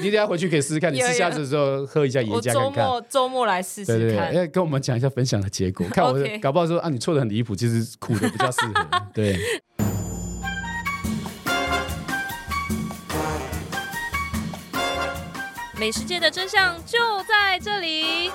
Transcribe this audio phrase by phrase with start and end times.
[0.00, 2.54] 你等下回去可以试试看，你吃虾子的时候喝一下椰浆看看。
[2.54, 8.86] 周末周末来试试看，对对对，要跟我们讲一下分享的结果，看我 搞不好说啊，你错的很离谱，其实苦的比较适合。
[9.12, 9.36] 对。
[15.76, 18.30] 美食界的真相就在这里，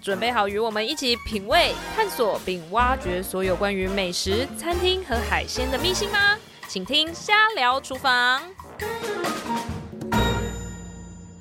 [0.00, 6.36] 准备好与我们一起品味、探索并挖掘所有关于美食、餐厅和海鲜的秘辛吗？
[6.66, 8.40] 请听《瞎聊厨房》。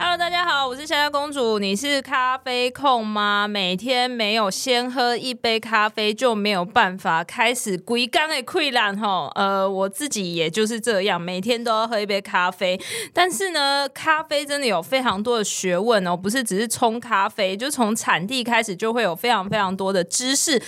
[0.04, 1.60] Hello，大家好，我是虾虾公主。
[1.60, 3.47] 你是咖啡控吗？
[3.47, 9.32] 每天没有先喝一杯咖啡就没有办法开始规工的溃烂吼。
[9.36, 12.82] 呃，我自己也就是这样，每天都要喝一杯咖啡。
[13.14, 20.60] 但是呢，咖啡真的有非常多的学问哦，不是只是冲咖啡，就从产地开始就会有非常非常多的知识。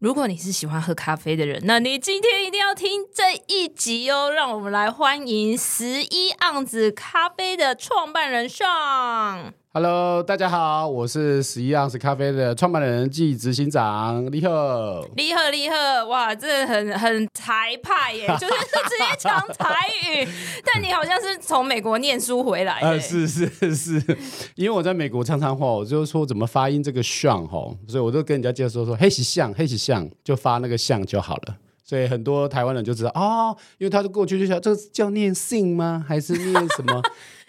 [0.00, 4.30] 如果你是喜欢喝咖啡的人，那你今天一定要听这一集哦！
[4.30, 9.52] 让我们来欢迎十一盎司咖啡的创办人上。
[9.72, 15.08] Hello，大家好，我是十一盎司咖啡的创办人暨执行长李贺。
[15.14, 15.76] 李贺，李贺，
[16.08, 19.72] 哇，这很很台派耶， 就是直接讲台
[20.08, 20.28] 语。
[20.64, 22.88] 但你好像是从美国念书回来的。
[22.88, 24.02] 呃，是是是，
[24.56, 31.56] 因为我在美国常常吼，我就说怎么发音这个 Sean 吼，所以我就跟人家介绍说说，嘿是像，黑喜像，就发那个像就好了。
[31.84, 36.04] 所以很多台湾人就知道哦，因为他的过去就想，这个叫念姓吗？
[36.06, 37.02] 还是念什么？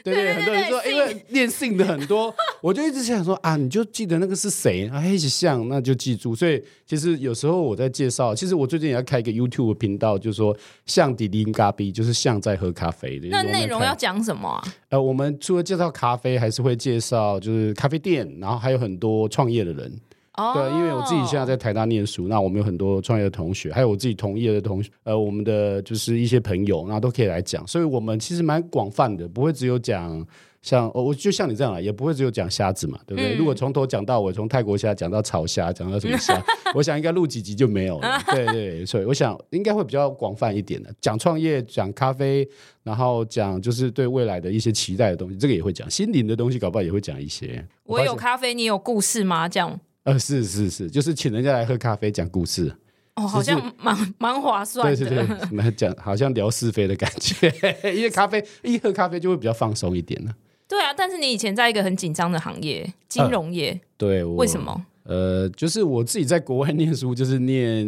[0.04, 5.06] 对对，很多人说，因为念姓的很多， 我就一直想说啊，你就记得那个是谁啊？
[5.06, 6.36] 一起像，那就记住。
[6.36, 13.28] 所以其实有时候我在介绍，其实我最近也要开一个 YouTube 频道，就是说像迪林咖啡，就是像在喝咖啡的。
[13.30, 14.64] 那内容要讲什么啊？
[14.90, 19.92] 呃，我们除了介绍咖啡，还是会介绍就是咖啡店，然后还有很多创业的人。
[20.36, 20.54] Oh.
[20.54, 30.26] 对，因为我自己现在在台大念书，那我们有很多创业的同学，还有我自己同业的同学，呃，我们的就是一些朋友，那都可以来讲，所以我们其实蛮广泛的，不会只有讲
[30.62, 33.36] 像我就像你这样啊，也不会只有讲虾子嘛，对不对？
[33.36, 36.42] 嗯、如果从头讲到尾，从泰国虾讲到草虾，讲到什么虾，
[36.74, 38.18] 我想应该录几集就没有了。
[38.34, 42.48] 对对，所以我想应该会比较广泛一点的，讲创业，讲咖啡，
[42.84, 47.68] 然后讲就是对未来的一些期待的东西，这个也会讲，心灵的东西搞不好也会讲一些。
[47.84, 49.50] 我有咖啡，你有故事吗？
[49.50, 49.78] 这样。
[50.04, 52.76] 呃，是是是，就是请人家来喝咖啡讲故事，
[53.16, 57.54] 哦，好像蛮 蛮划算的，对对对，讲好像聊是非的感觉，
[57.96, 60.34] 因为咖啡一喝咖啡就会比较放松一点呢。
[60.68, 64.86] 对啊，但是你以前在一个很紧张的行业，金融业，呃、对，为什么？
[65.04, 67.86] 呃，就是我自己在国外念书，就是念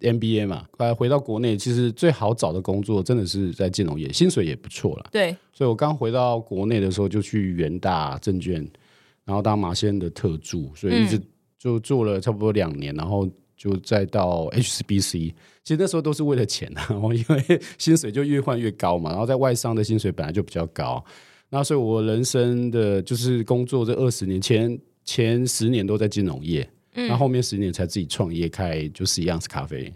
[0.00, 5.06] MBA 嘛，后来回到国内，其实最好找的工作真的是在金融业，薪水也不错了。
[5.10, 8.56] 对，所以我刚回到国内的时候，就去元大证券，
[9.24, 11.22] 然后当马先的特助，所以一直、嗯。
[11.66, 15.34] 就做了差不多两年，然后就再到 HSBC。
[15.64, 19.10] 其实那时候都是为了钱，然 后因为薪水就越换越高嘛。
[19.10, 21.04] 然后在外商的薪水本来就比较高，
[21.50, 29.92] 那所以我人生的就是工作这二十年前前十年都在金融业，嗯，然后后面十年才自己创业开，就是一样是咖啡。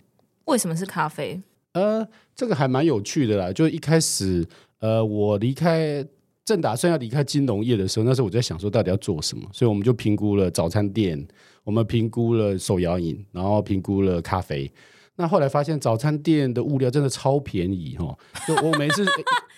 [0.47, 1.41] 为什么是咖啡？
[1.75, 2.05] 呃，
[2.35, 3.53] 这个还蛮有趣的啦。
[3.53, 4.45] 就一开始，
[4.81, 6.05] 呃，我离开。
[6.43, 9.49] 正打算要离开金融业的时候，那时候我在想说，到底要做什么？
[9.53, 11.25] 所以我们就评估了早餐店，
[11.65, 14.71] 我们评估了手摇饮，然后评估了咖啡。
[15.17, 18.17] 那后来发现早餐店的物料真的超便宜哈！
[18.49, 19.05] 就我每次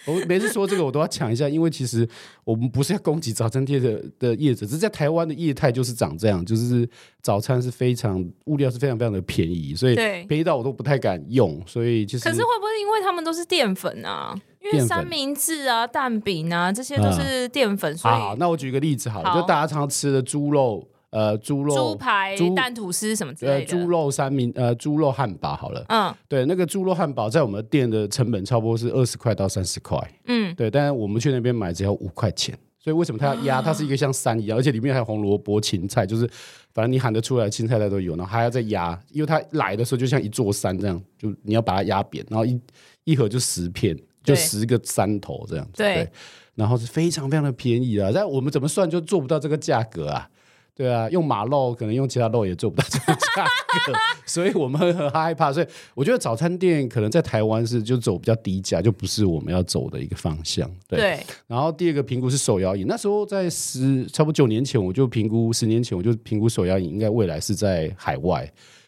[0.07, 2.09] 我每次说这个，我都要抢一下，因为其实
[2.43, 6.89] 我们不是要攻击早餐店的的业者，只是在台湾的业态就是长这样，就是
[7.21, 11.63] 早餐是非常物料是非常非常的便宜，所以便宜到我都不太敢用。
[11.65, 14.35] 所以其实可是会不会因为他们都是淀粉啊？
[14.61, 20.89] 因为三明治啊、蛋饼啊这些都是淀粉，所以好，那我举个例子好了，就大家常常吃的猪肉。
[21.13, 23.59] 呃，猪肉、猪排、猪蛋吐司什么之类的。
[23.59, 25.85] 呃，猪肉三明，呃，猪肉汉堡好了。
[25.89, 29.97] 嗯，对，那个猪肉汉堡在我们店的成本差不多是二十块到三十块。
[30.25, 32.59] 嗯，对，但是我们去那边买只要五块钱。
[32.79, 33.63] 所以为什么它要压？
[33.63, 36.27] 它是一个像山一样，而且里面还有红萝卜、芹菜，就是
[36.73, 42.59] 反正你喊得出来，青菜它都有，然后还要再压，因为它来的时候就像一座山这样，就你要把它压扁，然后一
[43.05, 45.75] 一盒就十片，就十个山头这样子。
[45.77, 46.09] 对，对，
[46.57, 50.29] 然后是非常非常的便宜啊，但我们怎么算就做不到这个价格啊？
[50.75, 53.45] 对啊，用马肉可能用其他肉也做不到这个价
[53.87, 53.93] 格，
[54.25, 55.53] 所以我们很害怕。
[55.53, 60.71] 所以我觉得早餐店可能在台湾是就走比较低价，就不是我们要走的一个方向。
[60.89, 60.99] 对。
[60.99, 68.43] 对，然后第二个评估是手摇饮，那时候在十差不多九年前，我就评估十年前我就评估手摇饮应该未来是在海外，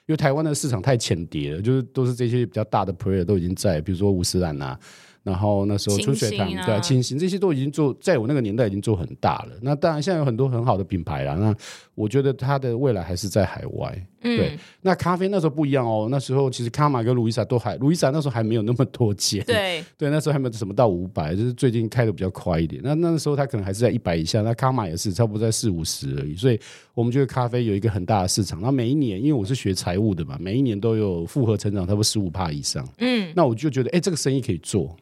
[0.06, 4.78] 因为台湾的市场太浅碟了，就是都是这些比较大的 player 都已经在，比如说五十岚啊。
[5.24, 9.52] 然后那时候春水堂、啊、对清新这些都已经做，在我那个年代已经做很大了。
[9.62, 11.34] 那当然现在有很多很好的品牌啦。
[11.34, 11.52] 那
[11.94, 14.06] 我觉得它的未来还是在海外。
[14.26, 19.42] 嗯、对，那咖啡那时候不一样哦，那时候其实卡玛跟路易莎都还，路易莎那时候还没有那么多间。
[19.44, 22.80] 对 对，那时候还没有什么到五百，就是最近开的比较快一点。
[22.84, 26.34] 那那时候它可能还是在一百以下，那卡玛也是差不多在四五十而已。
[26.34, 26.58] 所以
[26.94, 28.60] 我们觉得咖啡有一个很大的市场。
[28.60, 32.86] 那每一年，因为我是学财务的嘛，每一年都有复合成长，差不多十五帕以上。
[32.98, 34.94] 嗯，那我就觉得，哎，这个生意可以做。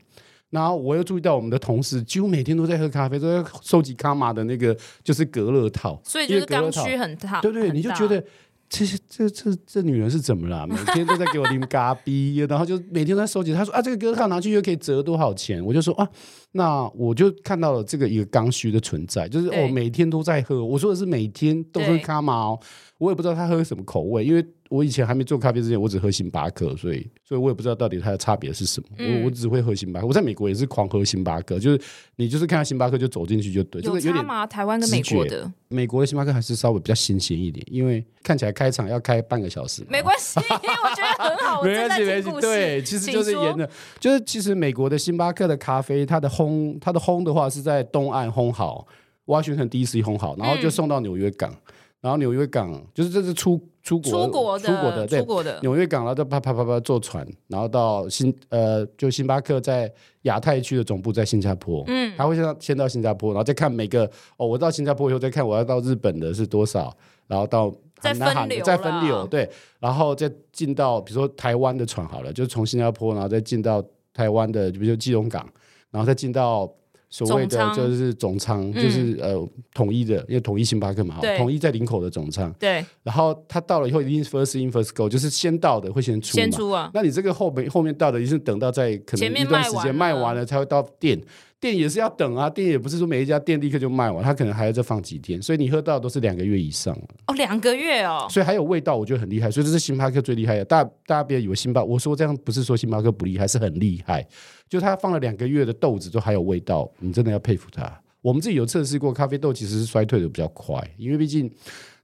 [0.53, 7.41] 然后我又注意到我们的同事几乎每天都在喝咖啡，都在收集卡玛的那个就是隔热套，所以就是刚需很大。
[7.41, 8.23] 对对，你就觉得
[8.69, 10.65] 这些这这这女人是怎么了？
[10.69, 13.55] 每天都在给我拎咖啡，然后就每天都在收集。
[13.55, 15.65] 她说啊，这个隔热套拿去又可以折多少钱？
[15.65, 16.07] 我就说啊，
[16.53, 20.63] 那我就看到了这个一个刚需的存在，就是我每天都在喝。
[20.63, 22.61] 我说的是每天都喝卡玛哦，
[23.03, 24.45] 我也不知道他喝什么口味，因为。
[24.73, 28.87] 我以前还没做咖啡之前，我只喝星巴克，所以，所以我也不知道到底它的差别是什么。
[28.97, 30.07] 嗯、我我只会喝星巴克。
[30.07, 31.79] 我在美国也是狂喝星巴克，就是
[32.17, 33.83] 你就是看到星巴克就走进去就对。
[33.83, 34.47] 有差吗？
[34.47, 35.53] 台湾跟美国的？
[35.69, 39.85] 美国的星巴克还是稍微比较新鲜一点，因为看起来开场要开半个小时。
[39.91, 41.61] 没关系，我觉得很好。
[41.69, 42.41] 没关系，没关系。
[42.41, 43.69] 对，其实就是严的，
[44.01, 48.87] 就是其实美国的星巴克的咖啡，它的烘，它的烘的话是在东岸烘好，
[49.27, 51.53] 华盛顿 DC 烘好，然后就送到纽约港。
[51.53, 51.57] 嗯
[52.03, 59.91] 然后纽约港就是这是出出国出国的出国的对出国的纽约港，然后就啪啪啪啪坐船，然后到新呃就星巴克在
[60.23, 64.05] 亚太区的总部在新加坡，嗯，他会先到先到新加坡，然后再看每个
[64.37, 66.93] 哦，我到新加坡以后再看我要到日本的是多少，
[67.29, 73.81] 然后到再分流再分流对，然后再进到比如说台湾的船好了，就是从新加坡然后再进到
[74.13, 75.49] 台湾的，比如说基隆港，
[75.93, 76.69] 然后再进到。
[77.13, 82.51] 所谓的就是总仓，就是呃统一的，因为统一星巴克嘛，统一在林口的总仓。
[82.59, 82.83] 对。
[83.03, 86.33] 然后他到了以后，一定 first in first go，就是先到的会先出。
[86.33, 86.91] 先出啊。
[86.95, 91.21] 那你这个后面后面到的，一定是等到在可能一段时间卖完了才会到店。
[91.63, 95.41] 店也是要等啊，店也不是说每一家店立刻就卖完，他可能还要再放几天。
[95.41, 96.93] 所以你喝到都是两个月以上。
[97.29, 98.27] 哦，两个月哦。
[98.29, 99.49] 所以还有味道，我觉得很厉害。
[99.49, 100.65] 所以这是星巴克最厉害的。
[100.65, 104.27] 大大家别以为星巴，我说这样不是说星巴克不厉害，是很厉害。
[104.69, 107.89] 就他放了两个月的豆子都还有味道，你真的要佩服他。
[108.21, 111.49] 我们自己有测试过，咖啡豆其实是衰退的比较快，因为毕竟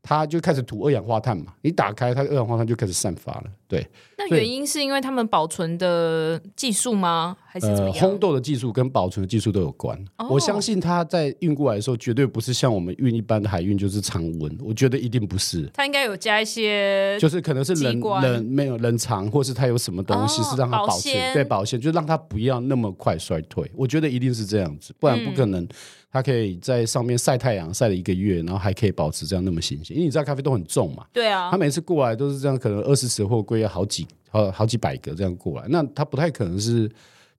[0.03, 3.45] 它就开始吐二氧化碳嘛，你打开它二氧化碳就开始散发了。
[3.67, 3.85] 对，
[4.19, 7.37] 那原因是因为他们保存的技术吗？
[7.47, 7.95] 还是怎么样？
[7.95, 9.97] 呃、烘豆的技术跟保存的技术都有关。
[10.17, 10.33] Oh.
[10.33, 14.59] 我相信它在运过来的时候，绝对不是像我们运一般的海运，就是常温。
[14.61, 15.71] 我觉得一定不是。
[15.73, 23.71] 它应该有加一些，就是可能是冷冷没有冷藏，或是它有什么东西是让它保存，oh, 保对保鲜，就让它不要那么快衰退。
[23.75, 25.67] 我觉得一定是这样子，不然不可能
[26.11, 29.97] 它可以在上面晒太阳晒了一个月，然后还可以保持这样那么新鲜。
[29.97, 36.91] 因为你知道咖啡豆很重嘛，对啊，它每次过来都是这样，可能二十尺货柜要好几好好几百个这样过来，那他不太可能是。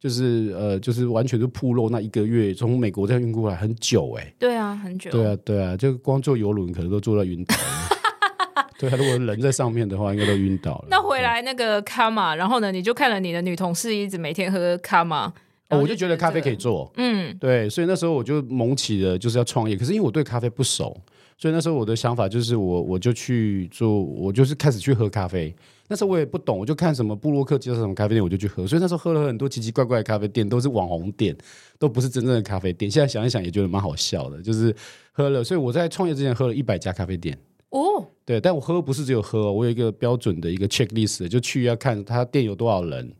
[0.02, 10.88] 就是呃，就是完全是铺路那一个月从美国这样运过来很久哎、欸，对啊，很久，对啊，对啊，就光坐游轮可能都坐到晕倒了， 对啊，如果人在上面的话，应该都晕倒了。
[10.90, 15.26] 那回来那个卡玛，然后呢，你就看了你的女同事一直每天喝卡玛，
[15.68, 20.98] 哦，我就觉得咖啡可以做，嗯，对，所以那时候我就萌起了就是要创业，可是因为我对咖啡不熟，
[21.38, 25.54] 所以那时候我的想法就是我我就去做，我就是开始去喝咖啡。
[25.90, 28.66] 那时候我也不懂，我就看什么布洛克介绍什么咖啡店，我就去喝。
[28.68, 31.36] 所以那时候喝了很多奇奇怪怪的咖啡店，都是网红店，
[31.80, 32.90] 都不是真正的咖啡店。
[32.90, 34.74] 现在想一想也觉得蛮好笑的，就是
[35.12, 35.44] 喝了。
[35.44, 37.36] 所以我在创业之前喝了一百家咖啡店。
[37.72, 43.12] 哦，对，但我喝不是只有喝，我有一个标准的一个 checklist，就去要看他店有多少人，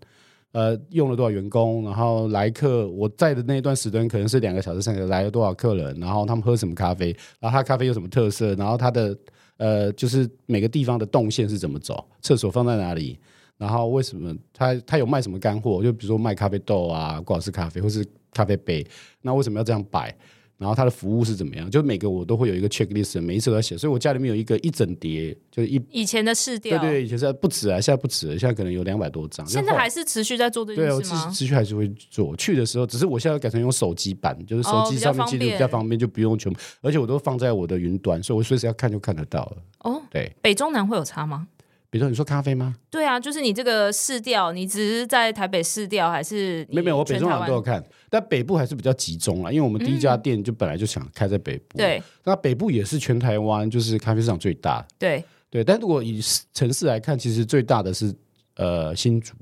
[0.52, 9.18] 呃，用了多少员工，然后来客，我在的那一段时段可能是两个小时、三个来了多少客人，然后他们喝什么咖啡，然后他咖啡有什么特色，然后他的。
[9.60, 13.20] 呃，就是每个地方的动线是怎么走，厕所放在哪里，
[13.58, 15.84] 然后为什么他他有卖什么干货？
[15.84, 18.88] 就比如说卖咖啡豆啊，挂式咖啡或是咖啡杯，
[19.22, 20.16] 那为什么要这样摆？
[20.60, 21.72] 然后它的服务是怎么样？
[21.72, 23.78] 就每个我都会有一个 checklist，每一次都要写。
[23.78, 29.44] 所以我家里面有一个一整叠，就是一以前的试调，对对，以前是不止啊，现在不止了，现在可能有两百多张。
[29.48, 30.98] 现在还是持续在做这件事吗？
[31.00, 32.36] 对，我持续还是会做。
[32.36, 39.58] 去的时候，只是我现在改成用手机版，就是手机上面记录比较方便，就不用全部，而且我都放在我的云端，所以我随时要看就看得到了。
[39.80, 41.48] 哦，对，北中南会有差吗？
[41.92, 42.76] 比如说你说咖啡吗？
[42.92, 46.66] 对啊，就是你这个市调，你只是在台北市调还是？
[46.70, 51.78] 没有没有，我北中南都有看，但北部还是比较集中啦，因为我们第一家店就本来就想开在北部。
[51.78, 54.86] 对、嗯，那北部也是全台湾就是咖啡市场最大。
[55.00, 56.22] 对对，但如果以
[56.54, 58.14] 城市来看，其实最大的是
[58.56, 59.34] 呃新竹，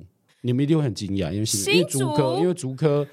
[0.41, 3.05] 你们一定会很惊讶，因为新竹因为竹科，因为竹科。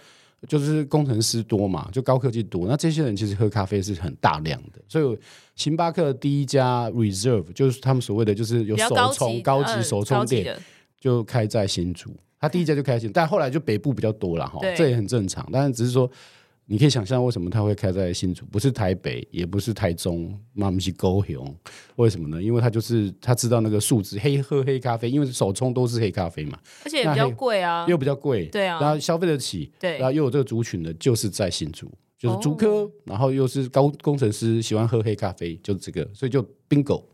[0.47, 5.19] 就是工程师多嘛，就高科技多，那这些人其实喝咖啡是很大量的，所以
[5.55, 10.57] 星巴克第一家 Reserve 就是他们所谓的就是有手冲高级手冲店，
[10.99, 16.11] 就开在新竹，他第一家就开新，但后来就北部比较多了哈，这也很正常，但是只是说
[16.66, 21.54] 你可以想象为什么它会开在新竹，不是台北，也不是台中，嘛不是高雄，
[21.97, 22.42] 为什么呢？
[22.42, 37.04] 因为他就是他知道那个数字，黑喝黑咖啡，因为手冲都是黑咖啡嘛，而且也比较贵啊，又比较贵，对啊，然后消费得起，对，然后又有这个族群的，就是在新竹，就是竹科，哦、然后又是高工程师，喜欢喝黑咖啡，就是这个，所以就 bingo。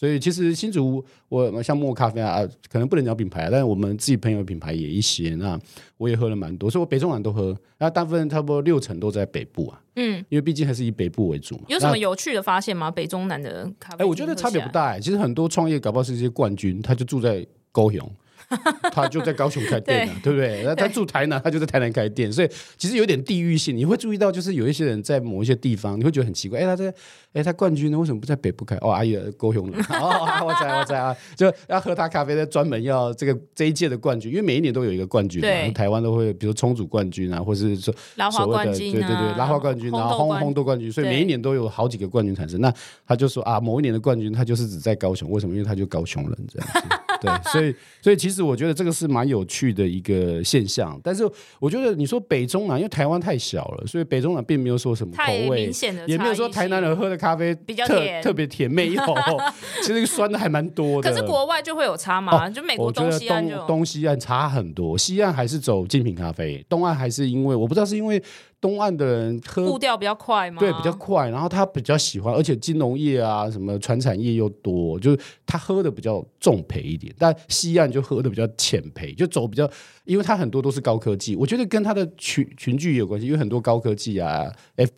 [0.00, 2.40] 所以其实新竹我像莫咖啡啊，
[2.72, 5.34] 可能不能讲品牌，但是我们自己朋友的品牌也一些。
[5.34, 5.60] 那
[5.98, 7.54] 我也喝了蛮多，所以我北中南都喝。
[7.76, 11.64] 那大部分差不多六成都在北部啊，嗯，因为毕竟还是以北部为主嘛。
[11.68, 12.90] 有什么有趣的发现吗？
[12.90, 13.96] 北中南的咖啡？
[13.96, 14.98] 哎、欸，我觉得差别不大、欸。
[14.98, 18.10] 其实很多创业搞不好是一些冠军，他就住在高雄。
[18.92, 20.62] 他就在高雄开店了，对，对不对？
[20.64, 23.76] 那他住台南，他就在台南开店，所以其实有点地域性。
[23.76, 26.58] 你会注意到，就是有一些人在某一些地方，你会觉得很奇怪。
[26.58, 26.92] 哎，他在，
[27.32, 28.76] 哎，他冠军呢，为什么不在北部开？
[28.80, 35.72] 哦，阿姨高雄人， 哦，我在，我在啊，就要喝他咖啡，的专门要这个这一届的冠军，因为每一年都有一个冠军嘛。
[35.72, 42.60] 台湾都会，比如冲煮冠军啊，或是说拉花冠军、啊，对对对，拉花冠军，然后烘烘豆冠军，所以每一年都有好几个冠军产生。
[42.60, 42.72] 那
[43.06, 45.54] 他就说啊，某一年的冠军，他就是只在高雄，为什么？
[45.54, 46.80] 因为他就高雄人这样子。
[47.20, 51.28] 对，所以 所以其实我觉得这个是蛮有趣的一个现象，但是
[51.58, 55.70] 我觉得你说北中南，因为台湾太小了，所以北中南并没有说什么口味，
[56.06, 59.02] 也没有说台南人喝的咖啡比较甜，特别甜，没有，
[59.82, 61.10] 其实酸的还蛮多的。
[61.10, 62.46] 可是国外就会有差嘛？
[62.46, 68.22] 哦、就美国东西岸就东西岸差很多，西岸还是走精品咖啡，东岸还是因为我不知道是因为。
[68.60, 70.60] 东岸的人喝步调比较快吗？
[70.60, 71.30] 对，比较快。
[71.30, 77.14] 然后他比较喜欢，而且金融业啊，什么传产业又多，就是他喝的比较重培一点。
[77.18, 79.68] 但西岸就喝的比较浅培，就走比较，
[80.04, 81.34] 因为他很多都是高科技。
[81.36, 84.52] 我觉得跟他的群群聚也有关系，因为很多高科技啊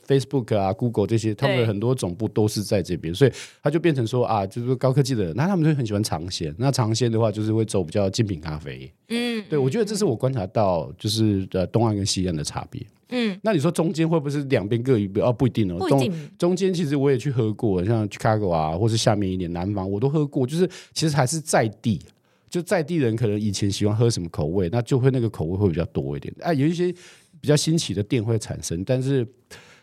[0.08, 6.52] Facebook 啊，Google 这些，他们的很多总部都是在这边，所以他就变成说啊，就是高科技的人，那他们就很喜欢尝鲜。
[6.58, 8.92] 那尝鲜的话，就是会走比较精品咖啡。
[9.08, 12.84] 嗯，对，我觉得这是我观察到，就是呃东岸跟西岸的差别。
[13.12, 15.24] 嗯，那你说中间会不会是两边各一边？
[15.24, 15.78] 哦，不一定哦。
[15.78, 16.10] 不一定。
[16.10, 20.46] 中中间其实我也去喝过，像 Chicago 啊，或是下面一点南方，我都喝过。
[20.46, 22.00] 就是其实还是在地，
[22.48, 26.34] 就在地人可能以前喜欢喝什么口味，那就会那个口味会比较多一点。
[26.40, 26.92] 哎，有一些
[27.40, 29.26] 比较新奇的店会产生，但是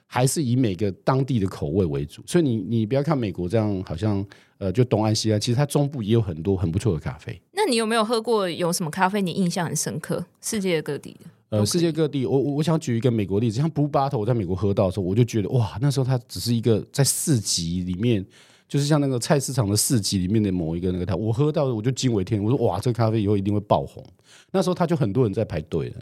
[0.06, 2.22] 还是以每个当地的口味为主。
[2.26, 4.26] 所以你你不要看美国这样，好像
[4.58, 7.40] 呃，就东岸西岸，其实它中部也有很多很不错的咖啡。
[7.54, 10.26] 那你有没有喝过有什么咖啡你印象很深刻？
[10.42, 11.30] 世界各地的。
[11.50, 18.24] 呃，世界各地，我我我想举一个美国例子，像 Blue Bottle，我在美国喝到的时候，我就觉得哇，那时候它只是一个在市集里面，
[18.68, 24.04] 就是像那个菜市场的市集里面的某一个那个台，我喝到的我就惊为天人，我说哇，这个咖啡以后一定会爆红。
[24.52, 25.96] 那时候它就很多人在排队了。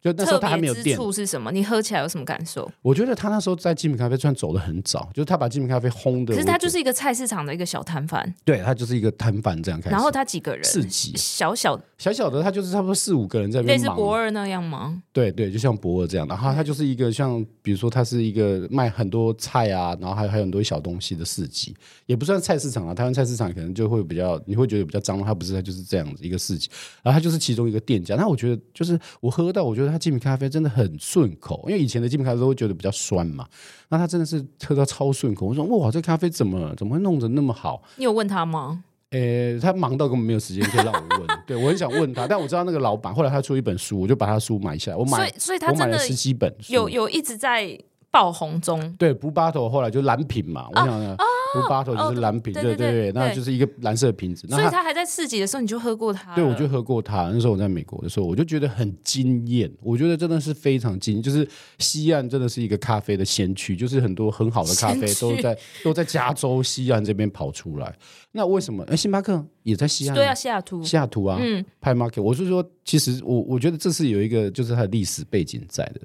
[0.00, 1.52] 就那时候他还没有店，特别之处是什么？
[1.52, 2.70] 你喝起来有什么感受？
[2.80, 6.34] 我觉得他那时候在精品咖啡算走得很早，就是他把精品咖啡轰的。
[6.34, 9.94] 可是他就是一个菜市场的一个小摊贩，对，他就是一个摊贩这样开始。
[9.94, 10.64] 然后他几个人？
[10.64, 13.78] 四级小小小小的，他就是差不多四五个人在那边。
[13.78, 15.02] 类似博二那样吗？
[15.12, 16.26] 对对，就像博二这样。
[16.26, 21.76] 然后他就是一个像，比如说他是一个卖很多菜啊，然后还有还有很多小东西的市集，
[22.06, 22.94] 也不算菜市场啊。
[22.94, 26.70] 台湾菜市场可能就会比较，你会觉得比较脏，他不是，他就是这样子一个市集。
[27.02, 28.14] 然后他就是其中一个店家。
[28.16, 30.70] 那我觉得就是我喝到，我觉得他精品咖啡真的。
[30.70, 33.44] 很顺口，因为以前的精品咖啡都会觉得比较酸嘛，
[33.88, 35.46] 那他真的是喝到超顺口。
[35.46, 37.82] 我说哇，这咖啡怎么怎么会弄得那么好？
[37.96, 38.84] 你有问他吗？
[39.10, 41.26] 诶、欸，他忙到根本没有时间可以让我问。
[41.44, 44.96] 对，我很想问他，但我知道那个老板后来他出一本书，我就把他书买下来。
[44.96, 47.76] 我买，所以所以他真的我买了十几本，有有一直在
[48.12, 48.94] 爆红中。
[48.96, 51.14] 对，Blue Bottle 后来就蓝品嘛，我想想。
[51.14, 54.46] 啊啊 Blue Bottle 就是蓝瓶，对对对，那就是一个蓝色的瓶子。
[54.48, 56.34] 所以他还在市集的时候，你就喝过它？
[56.34, 57.30] 对，我就喝过它。
[57.32, 59.70] 那时候我在美国的时候，我就觉得很惊艳。
[59.82, 61.46] 我觉得真的是非常惊艳，就是
[61.78, 67.94] 西岸真的是一个咖啡的先驱，就是很多很好的咖啡都在都在加州西岸这边跑出来。
[68.32, 68.84] 那为什么？
[68.84, 70.14] 哎，星巴克也在西岸？
[70.14, 72.22] 对啊，西雅图，西雅图啊，嗯，派 Market。
[72.22, 76.00] 我是说，其实我我觉得这是有一个，就是它的历史背景在的。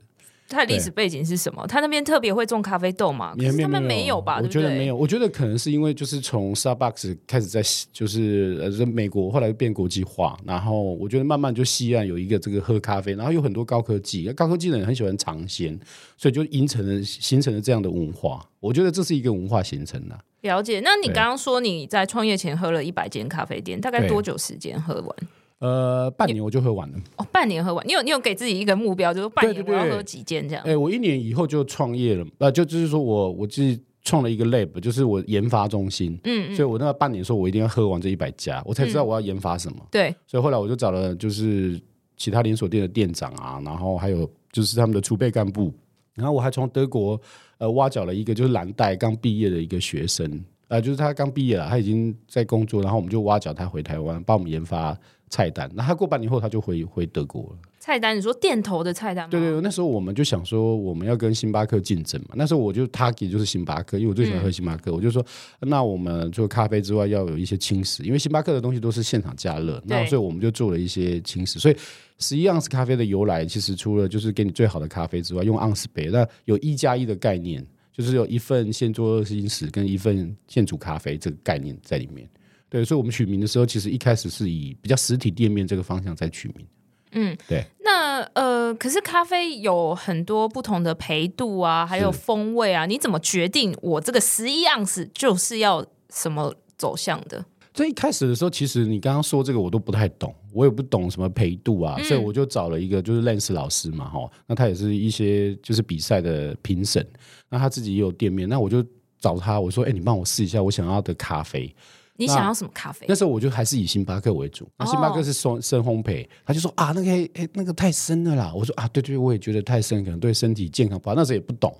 [0.47, 1.65] 它的历史背景是什么？
[1.67, 3.33] 它那边特别会种咖啡豆吗？
[3.35, 4.39] 可是他们没有吧？
[4.41, 4.95] 我觉得没有。
[4.95, 7.61] 我觉得可能是因为就是从 Starbucks 开始在
[7.91, 15.77] 就是呃美国，后来变国际化，然后我觉得慢慢就西岸有一个这个喝咖啡，然后有很多高科技，高科技的人很喜欢尝鲜，
[16.15, 18.47] 所以就形成了形成了这样的文化。
[18.59, 20.15] 我觉得这是一个文化形成的。
[20.41, 20.79] 了解。
[20.81, 25.15] 那你刚刚说你在创业前喝了一百间咖啡店，大概多久时间喝完？
[25.59, 26.97] 呃，半年我就喝完了。
[27.17, 30.63] 哦，半年喝完，你有你有给自己一个目标，就是半年我要喝几间这样？
[30.65, 36.19] 哎，我一年以后就创业了，呃，就就是说我我自己创了一个 lab，就是我研发中心。
[36.25, 39.77] 嗯，嗯，所以我那个半年说，我一定要喝完这一百家，我才知道我要研发什么。
[39.79, 41.79] 嗯、对，所以后来我就找了就是
[42.17, 45.73] 其他连锁店的店长啊，然后还有就是他们的储备干部，
[46.13, 47.19] 然后我还从德国
[47.57, 50.39] 呃挖角了一个就是蓝带刚毕业的一个学生，啊、
[50.75, 54.97] 呃，就是他刚毕业了，他已经在工作，然后我们就挖角他回台湾帮我们研发。
[55.27, 57.57] 菜单，那他过半年后他就回回德国了。
[57.79, 59.31] 菜单，你说店头的菜单吗？
[59.31, 62.35] 对对，那时候我们就想说，我们要跟星巴克竞争嘛。
[62.35, 64.91] 那时候我就 target 就是星巴克，因为我最喜欢喝星巴克。
[64.91, 65.25] 嗯、我就说，
[65.59, 71.57] 那我们做咖啡之外，要有一些轻食，因为星巴克的东西都是现场加热，那所以我们就做了一些轻食。
[71.59, 71.75] 所以
[72.19, 77.65] 十一盎司咖啡的由来，其实除了就是给你最好的咖啡之外，用盎司杯，那有一加一的概念，
[77.95, 82.27] 就是有一份现做二十英匙跟一份现煮咖啡这个概念在里面。
[82.67, 86.67] 对，所以我们取名的时候，其实一开始是以比较实体店面这个方向在取名。
[87.13, 87.63] 嗯，对。
[87.85, 97.45] 那呃，可是咖啡有很多不同的焙度啊，还有风味啊，你怎么决定我这个十一盎司就是要什么走向的？
[97.73, 107.05] 这一开始的时候，其实你刚刚说这个我都不太懂，我也不懂什么陪度啊，嗯、所以我就找了一个就是 Lance 老师嘛，哈，那他也是一些就是比赛的评审，
[107.49, 108.85] 那他自己也有店面，那我就
[109.19, 111.73] 找他，我说，哎，你帮我试一下我想要的咖啡。
[112.17, 113.05] 你想要什么咖啡？
[113.09, 114.65] 那时候我就还是以星巴克为主。
[114.77, 118.53] 那星巴克是深深烘焙，他就说啊，那个哎那个太深了啦。
[118.55, 121.15] 我说啊，对对，我也觉得太深，可能对身体健康不好。
[121.15, 121.77] 那时候也不懂，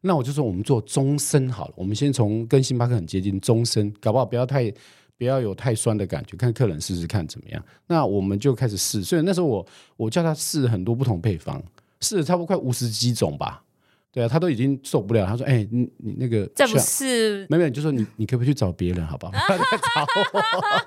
[0.00, 1.74] 那我就说我们做中深好了。
[1.76, 4.68] 我们先从跟星巴克很接近中深，搞不好不要太
[5.16, 7.64] 不要有太酸的感觉，看客人试试看怎么样。
[7.86, 9.04] 那我们就开始试。
[9.04, 9.64] 所以那时候我
[9.96, 11.62] 我叫他试很多不同配方，
[12.00, 13.62] 试了差不多快五十几种吧。
[14.10, 15.26] 对啊，他都已经受不了。
[15.26, 20.06] 他说：“哎、欸，你你那个这不是没有，就说你你可不可以去找别人，好不好 找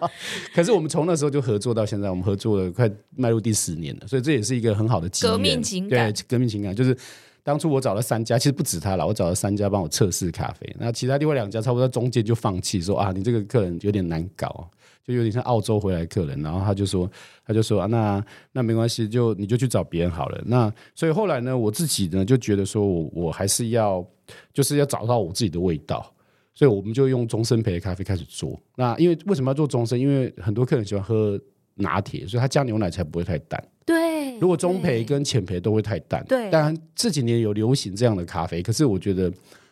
[0.01, 0.09] 我？”
[0.53, 6.11] 可是我们从那时候就合作到现在，我们合作了快迈入第十年了，所以这也是一个很好的革命情感。
[6.11, 6.97] 对，革命情感就是
[7.43, 14.69] 当初我找了三家，其实不止他了，我找了三家帮我测试咖啡，那其他另外两家差不多中间就放弃，说啊，你这个客人有点难搞。
[15.05, 17.09] 就有点像澳洲回来客人，然后他就说，
[17.45, 20.41] 他就说啊，那那没关系，就你就去找别人好了。
[20.45, 24.05] 那所以后来呢，我自己呢就觉得说我我还是要
[24.53, 26.13] 就是要找到我自己的味道，
[26.53, 28.59] 所以我们就用中深培的咖啡开始做。
[28.75, 29.99] 那因为为什么要做中深？
[29.99, 31.39] 因为很多客人喜欢喝
[31.75, 33.63] 拿铁，所以他加牛奶才不会太淡。
[33.85, 36.23] 对，如果中培跟浅培都会太淡。
[36.25, 39.31] 对，当然这几年有流行这样的咖啡，可是我觉得。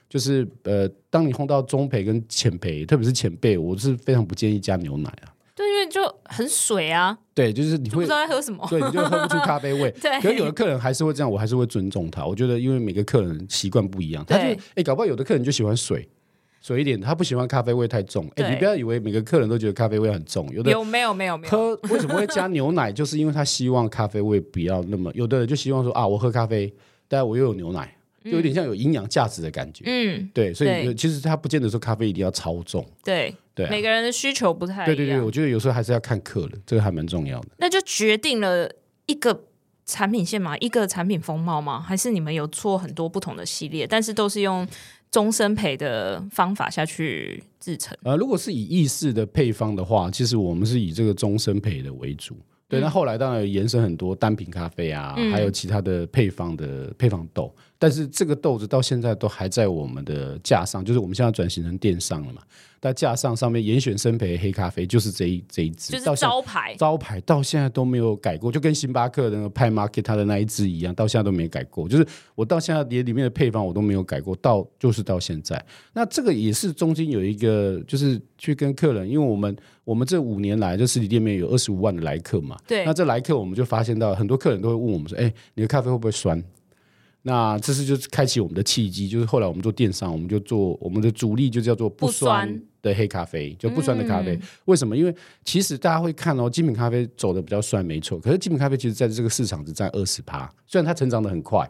[0.09, 5.29] 就是呃，当你烘到中培跟浅培，特别是浅焙，我是非常不建议加牛奶啊。
[5.55, 7.15] 对，因为就很水啊。
[7.35, 9.91] 对，就是你会不知道在喝什么，对，你就喝不出咖啡味。
[10.01, 12.25] 对，可是有的客人还是会这样，我还是会尊重他。
[12.25, 16.09] 我觉得，因为每个客人习惯不一样，他就哎、欸，搞不好有的客人就喜欢水
[16.59, 18.25] 水一点，他不喜欢咖啡味太重。
[18.35, 22.89] 哎、欸，你不要以为每个客人都觉得咖啡味很重，有的有没有没有没有喝为什么会加牛奶？
[22.93, 25.11] 就是因为他希望咖啡味不要那么。
[25.13, 26.73] 有的人就希望说啊，我喝咖啡，
[27.07, 27.95] 但我又有牛奶。
[28.23, 37.47] 就有点像有营养价值的感觉，嗯，对，所以其实它不见得说咖啡一定要超重，对对，每个人的需求不太一样，对对对，我觉得有时候还是要看客人，这个还蛮重要的。
[37.57, 38.69] 那就决定了
[39.05, 39.45] 一个
[39.85, 41.79] 产品线嘛，一个产品风貌嘛？
[41.79, 44.67] 还是你们有做很多不同的系列，但是都是用
[45.11, 47.97] 中深焙的方法下去制成？
[48.03, 52.35] 呃，如果是以意式的配方的话，其实我们是以这个中深焙的为主。
[52.67, 62.41] 对，那后来当然有延伸很多单品咖啡啊，嗯、还有其他的配方的配方豆，但是这个豆子到现在都还在我们的架上，就是我们现在转型成电商了嘛。
[62.81, 71.89] 在架上上面严选生培黑咖啡，就是这一这一支，就是招牌招牌，到现在都没有改过，就跟星巴克的那个派 Market 它的那一支一样，到现在都没改过。
[71.89, 75.61] 就是我到现在连里面的配方我都没有改过，到就是到现在。
[75.91, 86.41] 那这个也是中间有一个，就是去跟客人，因为我们我们这五年来这实体店面有二十五万的来客嘛，对，那这来客我们就发现到很多客人都会问我们说，哎，你的咖啡会不会酸？
[87.21, 94.35] 那这是就是开启我们的契机，就是后来我们做电商，我们就做我们的主力就叫做不酸的黑咖啡，就不酸的咖啡。
[94.35, 94.95] 嗯、为什么？
[94.95, 98.19] 因为其实大家会看哦，精品咖啡走的比较酸，没错。
[98.19, 101.69] 可是精品咖啡其实在这个市场只占二十趴，虽然它成长的很快。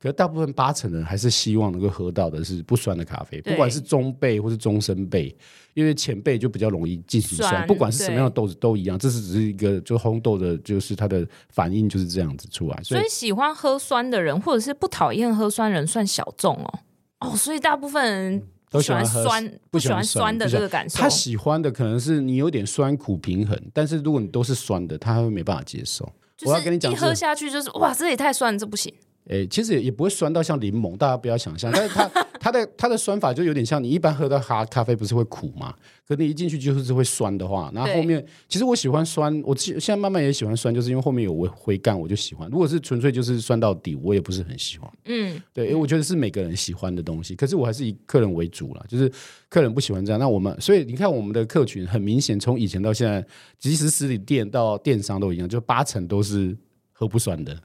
[0.00, 5.36] 可是大部分八成人还是希望能够喝到的是不酸的咖啡，不管是中杯或是中深杯，
[5.74, 7.66] 因为浅杯就比较容易进行酸。
[7.66, 12.82] 不管是什么样的豆子都一样，这是只是一个就烘豆的，就是它的反应就是这样子出来。
[12.82, 16.78] 所以，所以喜欢喝酸的人，或者是不讨厌喝酸人，算小众哦。
[17.20, 20.98] 哦，所以大部分人都喜欢酸，不喜欢酸的这个感受。
[20.98, 26.10] 他喜欢的可能是你有点酸苦平衡，但是如果你都是酸的，他会没办法接受。
[26.46, 28.90] 我要跟你讲，一喝下去就是哇，这也太酸了，这不行。
[29.30, 31.70] 诶，其实也也不会酸到像柠檬，大家不要想象。
[31.72, 32.08] 但是它
[32.40, 35.72] 它的它的酸法就有点像你一般喝到哈咖啡不是会苦吗？
[36.04, 42.50] 可你一进去就是会酸的话，然后后面其实我喜欢酸，我现在慢慢也喜欢酸，就是因为后面有回回甘，我就喜欢。
[42.50, 44.90] 如果是纯粹就是酸到底，我也不是很喜欢。
[45.04, 47.36] 嗯，对，因为我觉得是每个人喜欢的东西。
[47.36, 49.08] 可是我还是以客人为主啦，就是
[49.48, 53.24] 客人不喜欢这样，那我们所以你看我们的客群很明显，从以前到现在，
[53.60, 56.56] 即使实体店到电商都一样，就八成都是
[56.90, 57.56] 喝不酸的。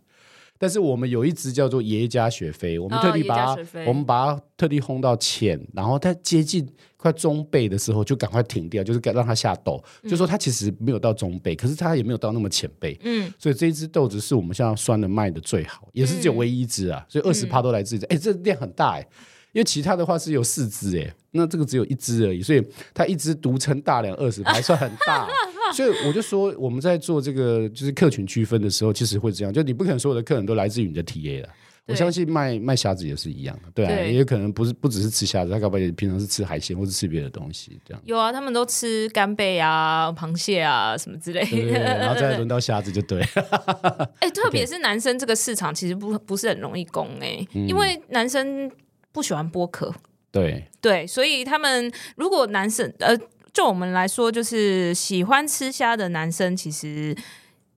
[0.65, 19.07] 但是我们有一只叫做耶加雪菲，我们特地把它，哦、我们把它特地烘到浅，然后它接近快中背的时候就赶快停掉，就是让它下豆，嗯、就说它其实没有到中背，可是它也没有到那么浅背，嗯，所以这一只豆子是我们现在酸的卖的最好，也是只有唯一一只啊，所以二十趴都来自于这，哎、嗯，这量很大哎、欸，
[19.55, 22.61] 因为其他的话是有四只哎，那这个只有一只而已，所以
[22.93, 25.25] 它一只独撑大梁二十趴还算很大。
[25.73, 31.49] 所以我就说，我们在做这个就是客群区分的时候，其实会这样，就你不可能所有的客人都来自于你的 TA 了。
[31.87, 38.01] 我相信卖卖虾子也是一样的，对啊，对也有可能不是不只是吃虾子，他搞不好也平常是吃海鲜或者吃别的东西这样。
[38.05, 43.21] 有啊，他们都吃干贝啊、螃蟹啊什么之类的，对对对，然后再轮到虾子就对。
[44.19, 48.69] 哎、欸，特别是男生这个市场其实不不是很容易攻哎、欸，嗯、因为男生
[49.15, 49.91] 不喜欢剥壳。
[50.31, 53.17] 对对，所以他们如果男生呃。
[53.55, 57.15] 就我们来说，就是喜欢吃虾的男生，其实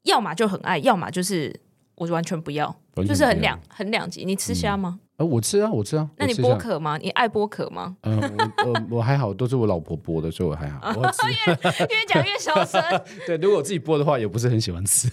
[0.03, 1.55] 要么就很爱，要么就是
[1.95, 4.25] 我完全不要，不要就是很两很两极。
[4.25, 4.99] 你吃虾吗？
[5.25, 6.09] 我吃啊，我吃啊。
[6.17, 6.97] 那你剥壳吗？
[7.01, 7.97] 你爱剥壳吗？
[8.03, 8.21] 嗯，
[8.65, 10.95] 我我还好，都是我老婆剥的，所以我还好。
[10.97, 11.27] 我吃。
[11.91, 12.81] 越越讲越小声。
[13.27, 15.09] 对，如果我自己剥的话，也不是很喜欢吃。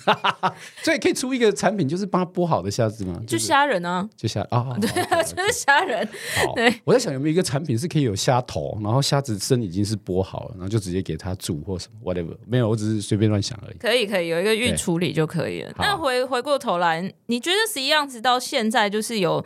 [0.83, 3.19] 所以可以出一个产品，就是帮他剥好的虾子吗？
[3.25, 4.87] 就虾仁啊，就虾啊，对，
[5.23, 6.07] 就是虾仁。
[6.53, 12.35] 对，我在想有没有一个产品是可以有虾头，然后虾子身已经是剥好了，然后就直接给他煮或什么 whatever。
[12.45, 13.77] 没有，我只是随便乱想而已。
[13.77, 15.73] 可以，可以有一个预处理就可以了。
[15.77, 19.43] 那回回过头来，你觉得十一样子到现在就是有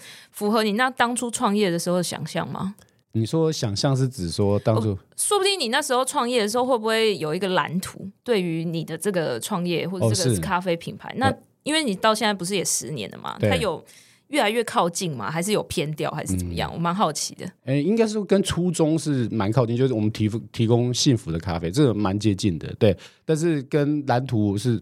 [0.49, 2.73] 符合你那当初创业的时候的想象吗？
[3.11, 11.09] 你说想象是指说当初，说不定你那时候创业的时候会不会有一个蓝图，对于你的这个创业或者这个咖啡品牌？
[11.09, 13.83] 哦、那因为你到现在不是也十年了嘛，它有
[14.29, 15.29] 越来越靠近嘛？
[15.29, 16.71] 还是有偏掉，还是怎么样？
[16.71, 17.45] 嗯、我蛮好奇的。
[17.65, 22.97] 哎、欸，应该是跟初衷是蛮靠近，就是我们提提供幸福的咖啡，这个蛮接近的，对。
[23.23, 24.81] 但是跟蓝图是。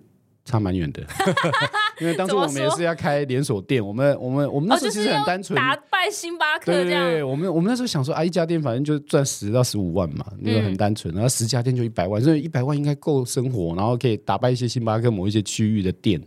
[0.50, 1.06] 差蛮远的，
[2.00, 6.84] 因为当初我们也是要开连锁店，我们我们我们那时候其实很单纯，打败星巴克这样。
[6.84, 16.22] 对对对，我们我们那时候想说啊，一家店反正就赚十到十五万嘛，那个很单纯，然后十家店就一百万，所以一百万应该够生活，然后可以打败一些星巴克某一些区域的店。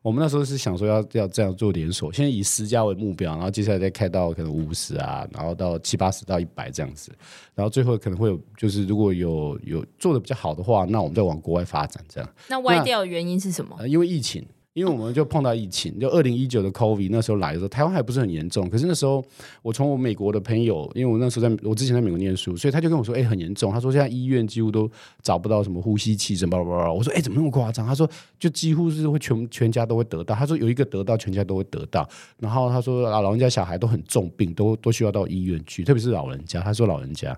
[0.00, 7.10] 我们那时候是想说要要这样做连锁，现在以十家为目标，然后接下来再开到可能五十啊，然后到七八十到一百这样子，
[7.54, 12.30] 然后最后可能会有就是如果有有做的比较好的话，那我们再往国外发展这样。
[12.48, 13.74] 那歪掉的原因是什么？
[13.80, 14.46] 呃，因为疫情。
[14.74, 18.70] 因为我们就碰到疫情，就二零一九的 COVID 那时候来的时候，台湾还不是很严重。
[18.70, 19.24] 可是那时候
[19.60, 24.88] 我从我美国的朋友，因为我那时候在我之前在美国念书，所以他就跟我说：“哎、很严重。”他说现在医院几乎都
[25.20, 26.92] 找不到什么呼吸器，什么巴拉巴拉。
[26.92, 37.36] 我说：“哎、怎么那么夸张？”他说：“就几乎是会全全家都会得到。”他说：“有一个得到，全家都会得到。”然后他说：“老人家小孩都很重病，都都需要到医院去，特别是老人家。”他说：“老人家。”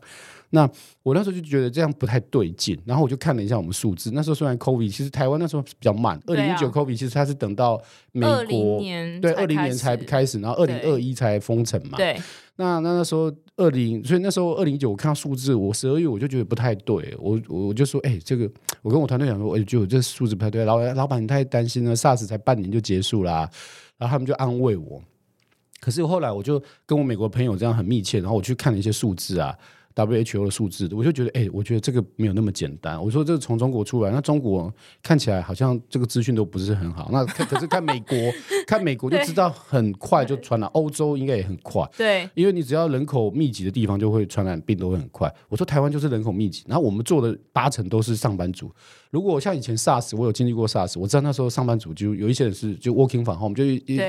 [0.50, 0.68] 那
[1.02, 4.10] 我那时候就觉得这样不太对劲，然后我就看了一下我们数字。
[4.12, 6.20] 那时候虽然 COVID，其实台湾那时候比较慢。
[6.26, 7.80] 二零一九 COVID 其实它是等到
[8.12, 8.80] 美国
[9.20, 11.96] 对二零年才开始，然后二零二一才封城嘛。
[11.96, 12.20] 对。
[12.56, 17.16] 那那那时候二零，所以那时候二零一九我看到数字，我十二月我就觉得不太对。
[17.18, 18.50] 我我就说，哎、欸，这个
[18.82, 20.64] 我跟我团队讲说，哎，就这数字不太对。
[20.66, 23.48] 老老板你太担心了，SARS 才半年就结束啦。
[23.96, 25.02] 然后他们就安慰我。
[25.80, 29.56] 可是后来我就跟我美国朋友这样很密切，然后我去看了一些数字啊。
[30.06, 33.02] WHO 的数字，我就觉得，哎、欸，我觉得这个没有那么简单。
[33.02, 37.08] 我说这个从中国出来，那中国看起来好像这个资讯都不是很好。
[37.12, 38.16] 那可是看美国，
[38.66, 41.88] 看美国就知道很快就传染，欧洲应该也很快。
[41.96, 45.32] 对，因为你只要人口密集的地方，就会传染病都会很快。
[45.48, 48.70] 我说台湾就是人口密集，然后我们做的八成都是上班族。
[49.10, 53.64] 如果像以前 SARS，我有经历过 SARS，我知道那时候上班族就有一些人是就 working from home，就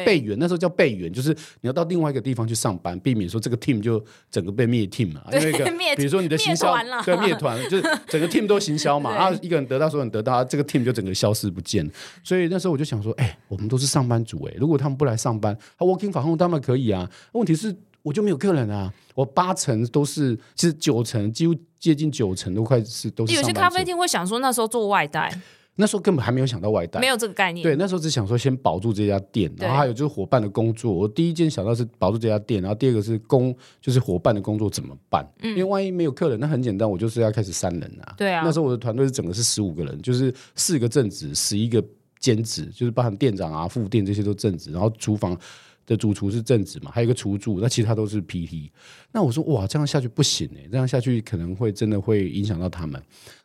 [0.05, 5.23] 备援，那时候叫备援，就是你要到另外一个地方去上班，避免说这个 team 就整个被灭 team 嘛。
[5.33, 11.89] 因为一个比如说你的行销对灭团，就是整个 team 都行销嘛， 然后一个人得到，所有人得到，这个 team 就整个消失不见。
[12.23, 17.09] 所以那时候我就想说，哎，我们都是上班族哎，如果他们不来上班，他 working from home 当然可以啊。
[17.33, 23.33] 问题是我就没有客人啊，我八成都是，其实九成几乎接近九成都快是都是。
[23.33, 25.31] 有些咖啡厅会想说那时候做外带。
[25.75, 27.63] 那时候根本还没有想到外带，没有这个概念。
[27.63, 30.91] 对，那时候只想说先保住这家店，然后还有就是伙伴的工作。
[30.91, 35.27] 我第一件想到是保住这家店，然后第二个是工，就是伙伴的工作怎么办？
[35.41, 38.13] 因为万一没有客人，那很简单，我就是要开始删人啊。
[38.17, 38.43] 对啊。
[38.43, 41.83] 那时候我的团队是整个是十五个人，就是四个正职，十一个
[42.19, 45.35] 兼职，就是包含店长啊、副店这些都正职，然后厨房
[45.87, 48.69] 的主厨是正职嘛，还有一个厨助，那其他都是 PT。
[49.11, 53.01] 那我说哇，这样下去不行哎，这样下去可能会真的会影响到他们。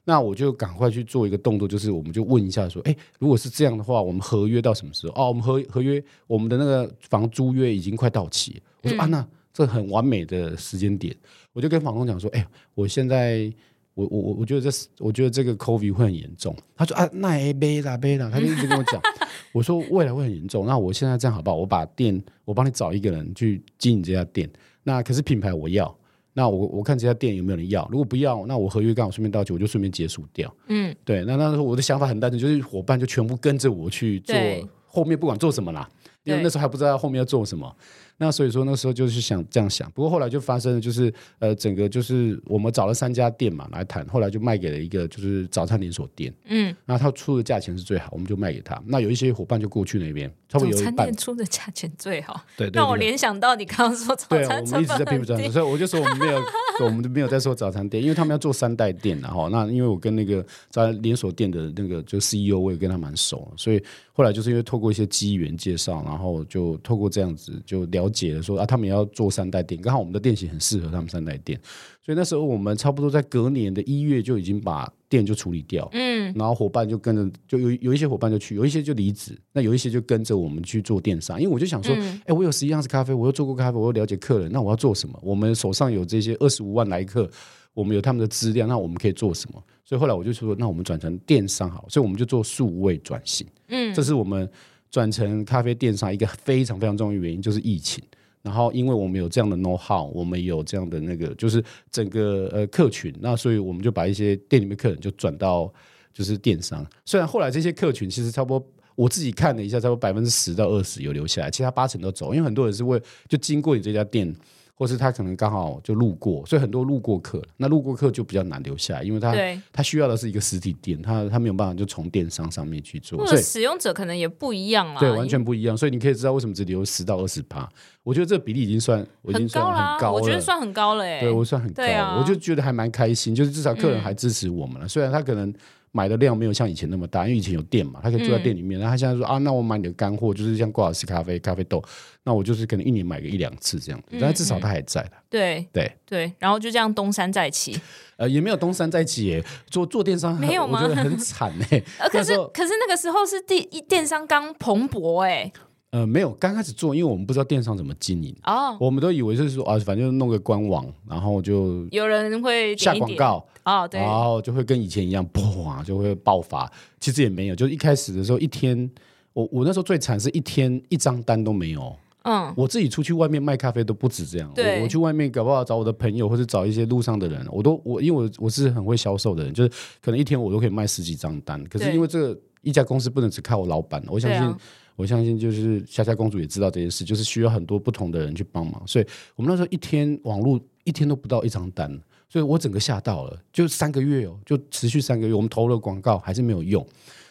[0.09, 5.13] 那我就赶快去做一个动作，就是我们就问一下说，哎，如果是这样的话，我们合约到什么时候？
[5.21, 8.63] 哦，我们合合约，我们的那个房租约已经快到期。
[8.83, 11.13] 我说、嗯、啊，那这很完美的时间点，
[11.53, 13.53] 我就跟房东讲说，哎，我现在
[13.95, 16.57] 我我我我觉得这我觉得这个 COVID 会很严重。
[16.77, 19.03] 他说啊，那也没啦没啦，他就一直跟我讲。
[19.53, 20.67] 我说未来会很严重。
[20.67, 21.57] 那我现在这样好不好？
[21.57, 24.49] 我把店，我帮你找一个人去经营这家店。
[24.85, 25.93] 那可是品牌我要。
[26.39, 27.89] 那我我看这家店有没有人要。
[27.91, 30.55] 如果不要，那我合约刚好顺便到期，我就顺便结束掉。
[30.69, 31.25] 嗯，对。
[31.25, 34.37] 那那时候我的想法很单纯，就是伙伴就全部跟着我去做，
[34.85, 35.89] 后面不管做什么啦，
[36.25, 37.75] 因为那时候还不知道后面要做什么。
[38.19, 48.83] 那所以说那时候就是想这样想，不过后来就发生了，就是呃，整个就是我们找了三家店嘛来谈，后来就卖给了一个就是早餐连锁店，嗯，那他出的价钱是最好，我们就卖给他。
[48.87, 50.95] 那有一些伙伴就过去那边，差不多有一半。
[50.95, 56.43] 早餐店出的价钱最好，对，对， 让我联想到你刚刚说早餐店，我们一直在拼不转，所以我就说我们没有，
[56.87, 68.87] 我们没有在说早餐店，因为他们要做三代店，然后那因为我跟那个早餐连锁店的那个就 CEO 我也跟他蛮熟，所以后来就是因为透过一些机缘介绍，然后就透过这样子就了解了说啊他们。
[68.87, 71.61] 也要做三代店，刚好我们的店型很适合他们三代店，
[72.05, 82.23] 所以那时候我们差不多在隔年的一月就已经把店就处理掉，嗯，然后伙伴就跟着，就有有一些伙伴就去，有一些就离职，那有一些就跟着我们去做电商，因为我就想说，哎、嗯。
[82.27, 85.19] 欸，我有十一样是咖啡，我又做过咖啡，我又了解客人，那我要做什么？
[85.21, 87.29] 我们手上有这些二十五万来客，
[87.75, 89.61] 我们有他们的资料，那我们可以做什么？
[89.85, 94.49] 所以后来我就说，那我们转成电商好，所以我们就做数位转型，嗯，这是我们
[94.91, 98.03] 转成咖啡电商一个非常非常重要的原因，就是疫情。
[98.43, 105.73] 然后，因为我们有这样的 know how，我们有这样的那个，就是整个呃客群，那所以我们就把一些店里面客人就转到
[106.13, 106.87] 就是电商。
[107.05, 114.33] 虽然后来这些客群其实差不多，我自己看了一下，差不多百分之十到二十有留下来，其他八成都走，因为很多人是为就经过你这家店。
[114.79, 119.35] 或是他可能刚好就路过，所以很多路过客，那路过客就比较难留下来，因为他
[119.73, 125.75] 他需要的是一个实体店，他他没有办法就从电商上面去做，使用者可能也不一样啊，对，完全不一样。
[125.75, 127.67] 所以你可以知道为什么只留十到二十趴，
[128.03, 135.53] 我觉得这个比例已经算我已经算很高了，我觉得算很高了，哎，对我算很高，啊、我就觉得还蛮开心，就是至少客人还支持我们了，嗯、虽然他可能。
[135.97, 138.79] 买的量没有像以前那么大，因为以前有店嘛，他可以住在店里面。
[138.79, 141.83] 然后他现在说啊，那我买你的干货，就是像挂耳式咖啡、咖啡豆，
[142.23, 144.03] 那我就是可能一年买个一两次这样。
[144.21, 145.13] 但至少他还在的。
[145.31, 147.81] 对对对，然后就这样东山再起。
[148.19, 150.83] 呃，也没有东山再起耶，做做电商没有吗？
[150.83, 151.83] 我觉得很惨哎。
[152.13, 155.51] 可是可是那个时候是第一电商刚蓬勃哎。
[155.97, 166.71] 呃，没有，刚开始做，因为我们不知道电商怎么经营哦，我们都以为就是说啊，反正弄个官网，然后就有人会下广告哦，对，然后就会跟以前一样，砰，就会爆发。
[167.01, 168.91] 其实也没有，就是一开始的时候，一天，
[169.33, 171.97] 我我那时候最惨是一天一张单都没有。
[172.25, 179.71] 嗯，我自己出去外面卖咖啡都不止这样，对我我去外面搞不好找我的朋友或者找一些路上的人，我都我因为我我是很会销售的人，就是
[180.03, 181.65] 可能一天我都可以卖十几张单。
[181.71, 184.57] 可是因为这个一家公司不能只靠我老板，我相信。
[184.97, 191.87] 我相信就是夏夏公主也知道这件事，就是需要很多不同的人去帮忙，所以我们那时候一天网络一天都不到一张单，
[192.31, 196.83] 所以我整个吓到了，就三个月哦，就持续三个月，我们投了广告还是没有用。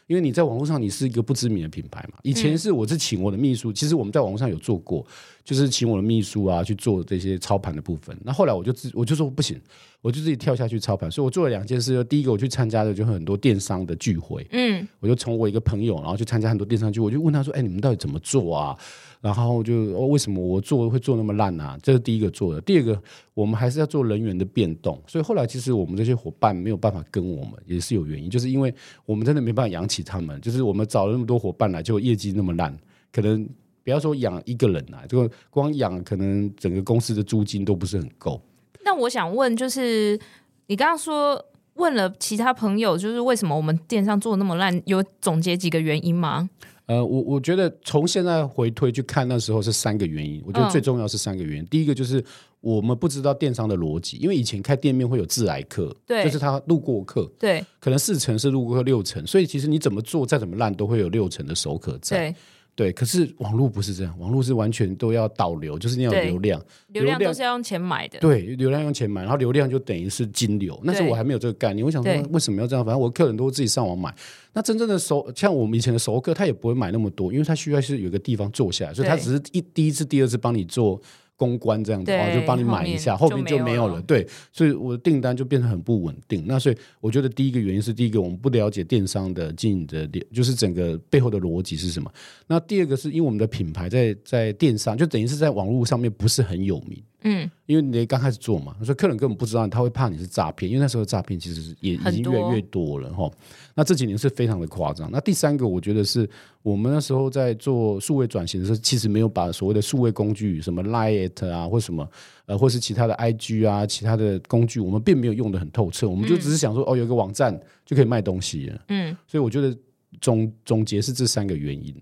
[0.07, 2.19] 因为你在网络上，你是一个不知名的品牌嘛。
[2.21, 5.05] 以前是我是请我的秘书，其实我们在网络上有做过，
[5.43, 8.15] 就是请我的秘书啊去做这些操盘的部分。
[8.23, 9.59] 那后来我就自我就说不行，
[10.01, 11.09] 我就自己跳下去操盘。
[11.09, 18.77] 所以我做了两件事，第一个我去参加的就很多电商的聚会，嗯，我就从我一个朋友，然后去参加很多电商聚会，我就问他说：“哎，你们到底怎么做啊？”
[19.25, 19.73] 然后就
[20.05, 21.75] 为什么我做会做那么烂啊？
[21.81, 22.61] 这是第一个做的。
[22.61, 23.01] 第二个，
[23.33, 25.01] 我们还是要做人员的变动。
[25.07, 28.71] 所以后来其实我们这些伙伴没有办法跟我们，也是有原因，就是因为
[29.03, 30.39] 我们真的没办法养起他们。
[30.41, 32.77] 就是我们找了那么多伙伴来，就业绩那么烂，
[33.11, 33.43] 可能
[33.83, 38.39] 不要说养一个人啊，这个光养可能整个公司的租金都不是很够。
[38.83, 40.19] 那我想问，就是
[40.67, 44.79] 你刚刚说问了其他朋友，就是为什么我们电商做那么烂？
[44.85, 46.47] 有总结几个原因吗？
[46.87, 51.63] 呃，我我觉得从现在回推去看那时候是三个原因，我觉得最重要是三个原因。
[51.63, 52.23] 嗯、第一个就是
[52.61, 62.17] 我们不知道电商的逻辑，因为以前开店面会有自来客，对，就是他路过客，对，可能四成是路过客，六成，所以其实你怎么做再怎么烂，都会有六成的熟客在。
[62.17, 62.35] 对
[62.75, 68.19] 对，可是网络不是这样，网络是完全都要导流，就是你要流量，流量都是要用钱买的。
[68.19, 70.77] 对，流量用钱买，然后流量就等于是金流。
[70.83, 72.83] 那时候我还没有这个概念，我想说为什么要这样？
[72.83, 74.13] 反正我客人都自己上网买。
[74.51, 81.01] 那真正的熟，像我们以前的熟客，他也不会买那么多，因为他需要是有个地方坐下来，所以他只是一第一次、第二次帮你做。
[81.37, 84.01] 公关这样子啊，就帮你买一下，后面就没有了。
[84.03, 86.43] 对，所以我的订单就变得很不稳定。
[86.47, 92.11] 那所以我觉得第一个原因是，第一个我们不了解电商的经营的，就是整个背后的逻辑是什么。
[92.47, 97.01] 那第二个是因为我们的品牌在在电商，就等于是在网络上面不是很有名。
[97.27, 103.29] 嗯，因为你刚开始做嘛，所以客人根本不知道，他会怕你是诈骗，因为那时候诈骗其实也已经越来越多了哈。
[103.73, 105.09] 那这几年是非常的夸张。
[105.11, 106.29] 那第三个，我觉得是
[106.61, 112.07] 我们那时候在做数位转型的时候，其实没有把所谓的数位工具，什么 Lite 啊，或什么
[112.45, 116.07] 呃，或是其他的 IG 啊，其他的工具，我们并没有用得很透彻。
[116.07, 118.81] 我们就只是想说，哦，有一个网站就可以卖东西了。
[118.89, 119.75] 嗯，所以我觉得。
[120.21, 121.95] 总总结是这三个原因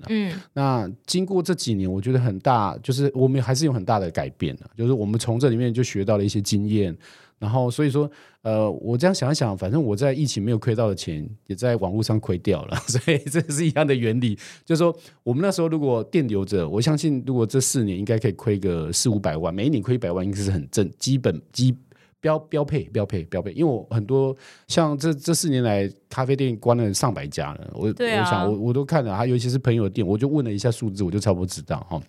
[0.53, 4.69] 那经过这几年，我觉得很大，就是我们还是有很大的改变了。
[4.77, 6.95] 就是我们从这里面就学到了一些经验，
[7.39, 8.09] 然后所以说，
[8.41, 14.37] 呃，我这样想一想，反正我在疫情没有亏到的钱，也在网络上亏掉了， 所以这是一样的原理。
[14.65, 21.75] 就是说，我们那时候如果电流着，我相信如果这四年应该可以亏个四五百万，每一年亏一百万，应该是很正基本基。
[22.23, 24.33] 标标配标配标配，因为我很多
[24.69, 32.01] 像这这四年来咖啡店关了上百家了，我、啊、我想我我都看了，还尤其是朋友的店，我就问了一下数字，我就差不多知道哈。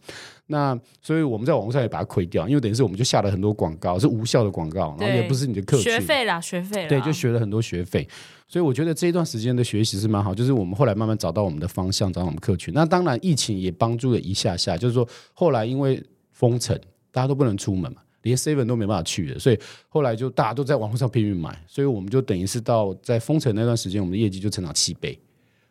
[0.47, 8.07] 那所以我们在网络上也把它亏掉，因为等于是我们就下了很多广告，是无效的广告，然后也不是你的客群，学费啦学费，对，就学了很多学费。
[8.47, 12.73] 所以我觉得这一段时间的学习是蛮好，就是我们后来慢慢找到我们的方向，找到我们客群。
[12.73, 16.01] 那当然疫情也帮助了一下下，就是说后来因为
[16.31, 16.79] 封城，
[17.11, 18.01] 大家都不能出门嘛。
[18.25, 19.59] 连 seven 都没办法去的，所以
[19.89, 25.19] 后来就大家都在网络上拼命买，所以我们就等于是到在封城那段时间，我们的业绩就成长七倍，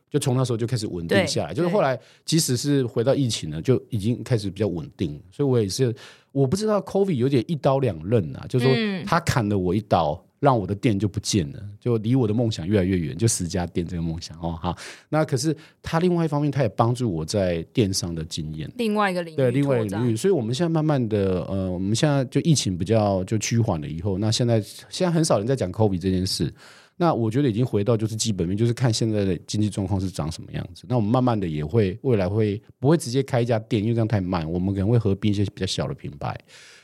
[0.10, 1.54] 就从那时候就开始稳定下来。
[1.54, 5.22] 就是后来即使是回到疫情呢，就已经开始比较稳定。
[5.32, 5.94] 所以我也是，
[6.32, 10.24] 我不知道 COVID 有点一刀两刃啊，就是说他砍了我一刀。
[10.44, 14.78] 让我的店就不见了，就离我的梦想越来越远，就十家店这个梦想哦，好。
[15.08, 20.18] 那可是他另外一方面，他也帮助我在电商的经验，另外一个领域，对，另外一个领域。
[20.18, 26.54] 所以我们现在慢慢的，呃，我们现在就疫情比较就趋缓了以后，那现在现在很少人在讲 COBee 这件事。
[26.96, 30.86] 那我觉得已经回到就是基本面，就是看现在的经济状况是长什么样子。
[30.90, 36.38] 那我们慢慢的也会未来会不会直接开一家店，因为这样太慢，我们可能会合并一些比较小的品牌。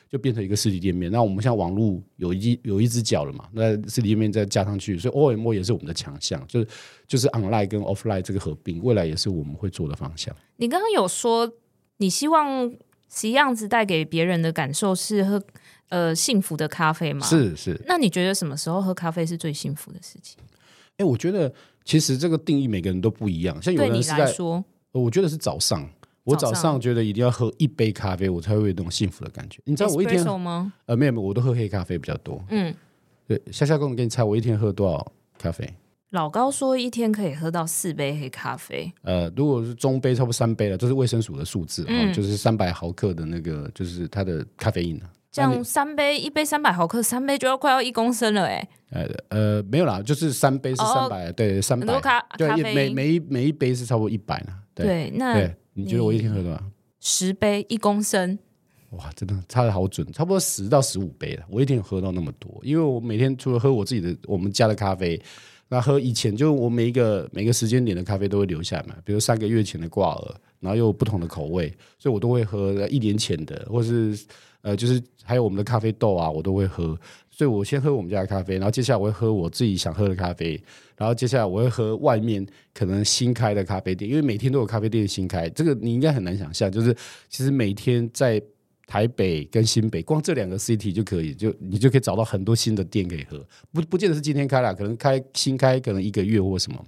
[0.09, 3.47] 就变成一个实体店面，那我们现在网络有一有一只脚了嘛？
[3.53, 6.67] 那实体店面再加上去，所以 OMO 也是我们的强项，就是
[7.07, 10.35] 就是 online 跟 offline 这个合并，未来也是我们会做的方向。
[10.57, 11.51] 你刚刚有说，
[11.97, 12.67] 你希望
[13.07, 15.39] 什么样子带给别人的感受是喝
[15.89, 17.23] 呃幸福的咖啡吗？
[17.27, 17.79] 是是。
[17.85, 20.41] 那你觉得什么时候喝咖啡是最幸福的事情？
[20.93, 21.53] 哎、欸，我觉得
[21.85, 23.61] 其实这个定义每个人都不一样。
[23.61, 25.87] 像有人是在对你来说，我觉得是早上。
[26.29, 29.59] 我早上觉得一定要喝一杯咖啡，我才会有那种幸福的感觉。
[29.65, 30.71] 你知道我一天吗？
[30.85, 32.43] 呃，没有没有，我都喝黑咖啡比较多。
[32.49, 32.73] 嗯，
[33.27, 35.67] 对，夏夏公，给你猜，我一天喝多少咖啡？
[36.11, 38.91] 老高说一天可以喝到四杯黑咖啡。
[39.03, 44.99] 呃，如果是中杯，差不多三杯了，这是卫生署的数字，嗯，就是三百毫克的那个，就是它的咖啡因。
[45.31, 48.67] 这样三杯，一杯三百毫克，三杯就要快要一公升了，哎。
[48.89, 51.85] 呃呃，没有啦，就是三杯是三百，对，三百。
[51.85, 54.53] 很多咖对，每每一每一杯是差不多一百呢。
[54.73, 55.55] 对，那对。
[55.79, 56.63] 你觉得我一天喝多少？
[56.99, 58.37] 十杯一公升，
[58.91, 61.45] 哇，真的差的好准，差不多十到十五杯了。
[61.49, 65.19] 我一天有喝到那么多，因为我每天除了喝我自己的我们家的咖啡，
[65.69, 74.19] 那喝以前就我每一个每个时间点的咖啡都会留下来嘛，比如三个月前的挂耳，然后又有不同的口味，所以我都会喝一年前的，或是
[74.61, 76.99] 呃，就是还有我们的咖啡豆啊，我都会喝。
[77.39, 80.61] 所以我先喝我们家的咖啡，然后接下来我会喝我自己想喝的咖啡，
[80.97, 86.93] 然后接下来我会喝外面可能新开的咖啡店，因为每天都有咖啡店新开，这个你应该很难想象，就是
[87.29, 88.41] 其实每天在
[88.85, 96.85] 台北跟新北，光这两个 city 就可以，就你就可以找到很多新的店可以喝，不不见得是今天开了，可能开新开可能一个月或什么，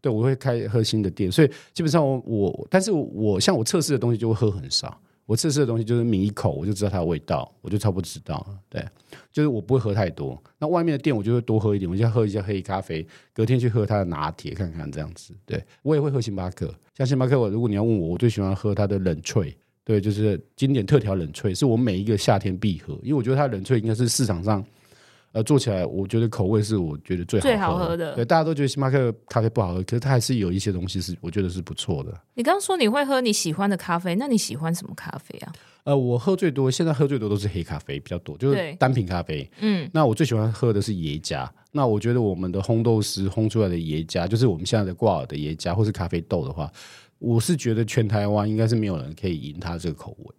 [0.00, 5.00] 对，我会开喝新的店，所以基本上我我，但是我像我测试的东西就会喝很少。
[5.24, 8.58] 我测试的东西就是抿一口，我就知道它的味道，我就差不多知道了。
[8.68, 8.84] 对，
[9.32, 10.40] 就是我不会喝太多。
[10.58, 15.32] 那外面的店我就会多喝一点，我就要喝一下黑咖啡，隔天去喝它的拿铁看看这样子。
[15.46, 19.54] 对，我也会喝星巴克，像星巴克，我如果你要问我，我最喜欢喝它的冷萃，
[19.84, 24.64] 对，就是经典特调冷萃，是我每一个夏天必喝，因为我觉得它冷萃应该是市场上。
[25.32, 28.14] 呃，做起来我觉得口味是我觉得最好喝的，最好喝的。
[28.14, 32.12] 对，大家都觉得星巴克咖啡不好喝，可是它还是有一些东西是我觉得是不错的。
[32.34, 35.52] 你刚刚说你会喝你喜欢的咖啡，那你喜欢什么咖啡啊？
[35.84, 39.50] 呃，我喝最多，现在喝最多都是黑咖啡比较多，就是单品咖啡。
[39.60, 41.50] 嗯，那我最喜欢喝的是耶加。
[41.72, 46.70] 那我觉得我们的烘豆师烘出来的耶加，就是我们现在的挂耳的耶加，或是咖啡豆的话，
[47.18, 50.34] 我是觉得全台湾应该是没有人可以赢它这个口味。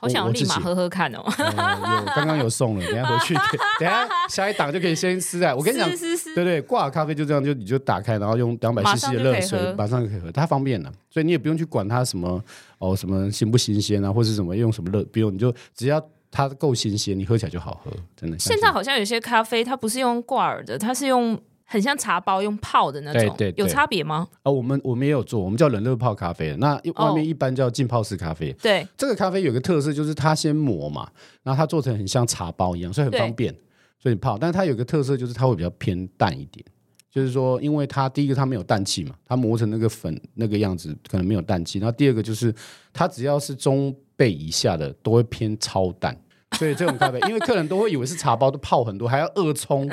[0.00, 1.22] 好想要立马喝喝看哦！
[1.26, 3.34] 有刚刚有送了， 等下回去，
[3.80, 5.52] 等下下一档就可以先试啊！
[5.52, 5.90] 我跟你讲，
[6.36, 12.40] 对对，挂耳咖啡就这样，就你就打开，然后用两百 CC 的热水，马上就可以喝，它方便了，所以你也不用去管它什么
[12.78, 18.38] 哦，什么新不新鲜啊，或是什么用什么热，不用，你就只要它够新鲜，你喝起来就好喝，真的。
[18.38, 21.36] 现在好像有些咖啡它不是用挂耳的，它是用
[21.70, 24.26] 很像茶包用泡的那种，对对，有差别吗？
[24.42, 28.50] 啊，我们我们也有做，我们叫冷热泡咖啡，那外面一般叫浸泡式咖啡。
[28.54, 31.06] 对，这个咖啡有个特色，就是它先磨嘛，
[31.42, 33.52] 然后它做成很像茶包一样，所以很方便，
[34.00, 34.38] 所以你泡。
[34.38, 36.64] 但是它有个特色，就是它会比较偏淡一点。
[37.10, 41.78] 就是说，因为它第一个它没有氮气嘛，它磨成那个粉那个样子可能没有氮气。
[41.78, 42.54] 然后第二个就是
[42.92, 46.16] 它只要是中焙以下的都会偏超淡，
[46.58, 49.88] 所以这种咖啡，因为客人都会以为是茶包都泡很多，还要二冲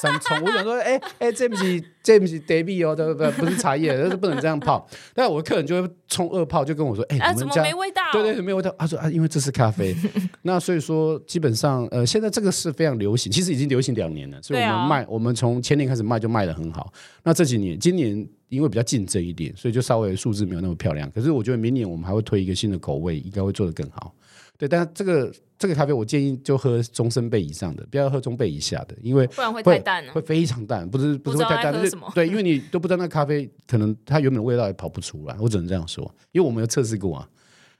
[0.00, 0.40] 三冲。
[0.42, 3.30] 我想说，哎、欸、 哎、欸，这不是这不是 David 哦，对不对？
[3.32, 4.86] 不是茶叶， 但是不能这样泡。
[5.14, 8.02] 但是我的客人就会冲二泡，就跟我说，哎、欸，啊、怎么没味道？
[8.12, 8.74] 对对，没有味道。
[8.78, 9.94] 他说啊，因为这是咖啡。
[10.42, 14.40] 那所以说，基本上呃，现在这个是非常流行，其实已经流行两年了。
[14.42, 16.92] 所以我们卖，啊、我们从前年开始卖就卖的很好。
[17.22, 21.10] 那这几年，今年因为比较竞争一点，所以就稍微数字没有那么漂亮。
[21.10, 24.14] 可是我觉得明年我们还会推一个新的口味，应该会做得更好。
[24.60, 37.26] 对，但是这个这个咖啡我建议就喝中深杯以上的，不要喝中杯以下的，因为不然会太淡了，会非常淡，不是不是会太淡，就是对，因为你都不知道那咖啡可能它原本的味道也跑不出来，我只能这样说，因为我们有测试过啊。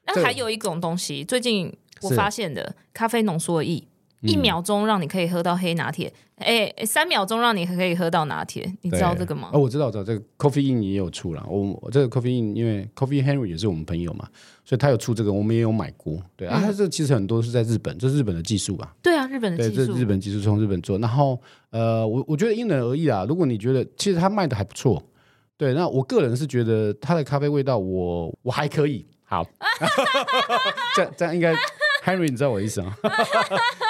[0.07, 1.71] 那还有一种东西，最近
[2.01, 3.85] 我发现的咖啡浓缩液。
[4.21, 9.51] 一秒钟让你可以喝到黑拿铁，哎、嗯，三秒钟让你可以喝到拿铁，你知道这个吗？
[9.53, 11.43] 哦，我知道，我知道这个 Coffee In 也有出了。
[11.49, 14.29] 我我这个 Coffee In，因为 Coffee Henry 也是我们朋友嘛，
[14.65, 16.21] 所以他有出这个，我们也有买过。
[16.37, 18.95] 对、嗯、啊，他这其实很多是在日本，这是日本的技术吧？
[19.03, 20.99] 对啊，日本的技术，这日本技术从日本做。
[20.99, 21.41] 然后
[21.71, 23.25] 呃，我我觉得因人而异啦。
[23.27, 25.03] 如果你觉得其实他卖的还不错，
[25.57, 29.07] 对，那我个人是觉得他的咖啡味道我我还可以。
[29.25, 29.47] 好，
[30.97, 31.55] 这样这样应该。
[32.05, 32.95] Henry，你知道我意思吗？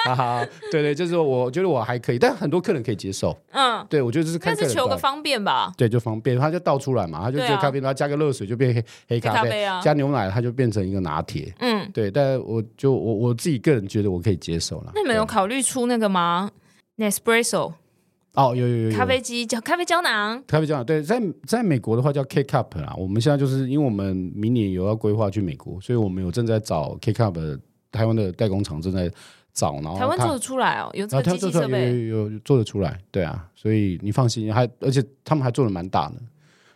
[0.05, 3.37] 哈哈，对对，就是说，我觉得我还可以，但很多客人可以接受。
[3.51, 4.67] 嗯，对，我觉得这是看客人。
[4.67, 5.71] 但是求个方便吧。
[5.77, 11.53] 对，就方便，他就倒出来嘛，他就这个咖啡，然后加个热水就变黑黑咖啡，咖啡啊、加牛奶它就变成一个拿铁。
[11.59, 14.91] 嗯，对，但我就我我自己个人觉得我可以接受了。
[14.95, 16.49] 那你们有考虑出那个吗
[16.97, 17.73] ？Nespresso。
[18.33, 22.93] 哦，有有有，有咖啡机叫咖啡胶囊，咖啡胶囊对，在在美国的话叫 K Cup 啦。
[22.97, 27.59] 我们现在就是因为我们明年有要规划去美国，所以我们有正在找 K Cup 的。
[27.91, 29.11] 台湾的代工厂正在
[29.53, 36.15] 找，然后台湾做得出来哦，有这个机器设备，有有有做得出来，对啊，所以你放心，还而且他们还做的蛮大的，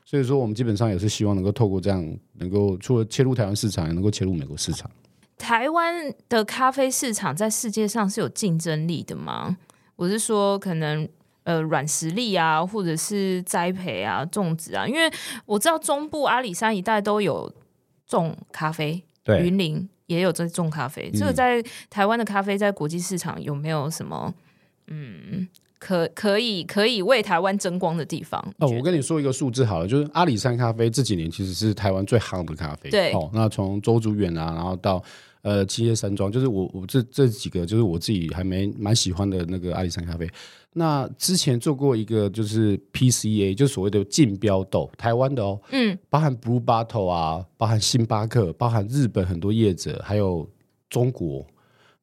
[0.03, 4.91] 所以说我们基本上也是希望能够透过这样，能够除了切入台湾市场，也能够切入美国市场。
[5.37, 9.57] 台湾的咖啡市场在世界上是有竞争力的吗？
[9.95, 11.07] 我是说，可能
[11.43, 15.09] 呃软实力啊，或者是栽培啊、种植啊，因为
[15.45, 17.49] 我知道中部阿里山一带都有
[18.05, 19.87] 种咖啡，对，云林。
[20.07, 24.33] 也有在种咖啡，这个在台湾的咖啡在国际市场有没有什么
[24.87, 25.47] 嗯
[25.77, 28.41] 可可以可以为台湾争光的地方？
[28.57, 32.89] 哦，我跟你说一个数字好了，就是阿里山咖啡这几年其实是台湾最夯的咖啡。
[32.89, 35.03] 对，哦，那从周竹远啊，然后到
[35.41, 40.27] 呃七叶山庄，就是我我这这几个就是我自己还没蛮喜欢的那个阿里山咖啡。
[40.77, 50.45] 那之前做过一个就是 PCA，就所谓的竞标豆，台湾的哦，嗯，包含 Blue Bottle 啊，包含星巴克，包含日本很多业者，还有
[50.89, 51.47] 中国，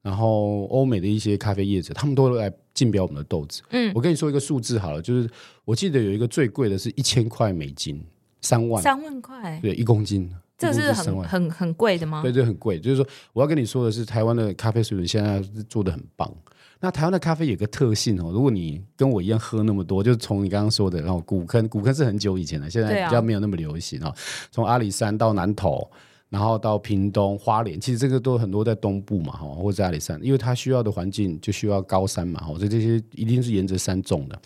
[0.01, 3.61] 然后欧美的一些咖啡业者，他们都来竞标我们的豆子。
[3.69, 5.29] 嗯，我跟你说一个数字好了，就是
[5.65, 8.03] 我记得有一个最贵的是一千块美金，
[8.41, 12.23] 三万，三万块，对，一公斤，这是很很很贵的吗？
[12.23, 12.79] 对，这很贵。
[12.79, 16.35] 就是说，我要跟你说的是，台湾的咖啡水准现在是做的很棒。
[16.83, 24.13] 那台湾的咖啡有个特性哦，如果你跟我一样喝那么多，就是从你刚刚说的，然后古坑，古坑是很久以前的，现在比较没有那么流行啊。
[24.51, 25.89] 从阿里山到南投，
[26.27, 34.37] 然后到屏东、花莲，其实这个都很多在东部嘛，哈，或者在阿里山，因为它需要的环境就需要高山嘛，哈，所以这些一定是沿着山种的。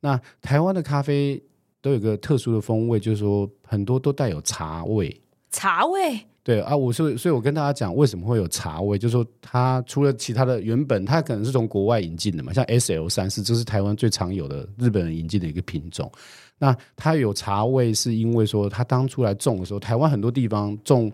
[0.00, 1.40] 那台湾的咖啡
[1.80, 5.20] 都有个特殊的风味，就是说很多都带有茶味，
[5.52, 6.26] 茶味。
[6.46, 8.96] 对啊，我是所以我跟大家讲，为什么会有茶味？
[8.96, 16.08] 就是说，它除了其他的原本，它可能是从国外引进的嘛，像 S L 三四，这是台湾最常有的日本人引进的一个品种。
[16.56, 21.10] 那它有茶味，是因为说它当初来种的时候，台湾很多地方种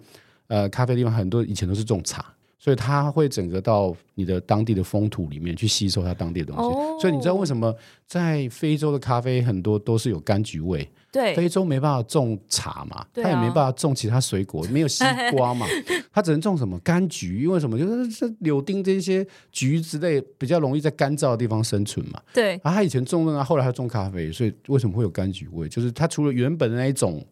[0.48, 2.26] 呃咖啡地方很多以前都是种茶。
[2.62, 6.62] 所以它会整个到你的当地的风土里面去吸收它当地的东西。
[6.62, 7.00] Oh.
[7.00, 7.74] 所以你知道为什么
[8.06, 10.88] 在非洲的咖啡很多都是有柑橘味？
[11.10, 15.02] 对，非洲没办法种茶嘛，它、啊、也没办法种其他水果，没有西
[15.32, 15.66] 瓜嘛，
[16.14, 17.42] 它只能种什么柑橘？
[17.42, 17.76] 因为什么？
[17.76, 22.22] 就是这柳丁这些橘子类比较容易在干燥的地方生存嘛。
[22.32, 25.68] 对，然后他以前种啊，后来他种咖啡，所以为什么会有柑橘味？
[25.68, 27.22] 就是它除了原本的那一种，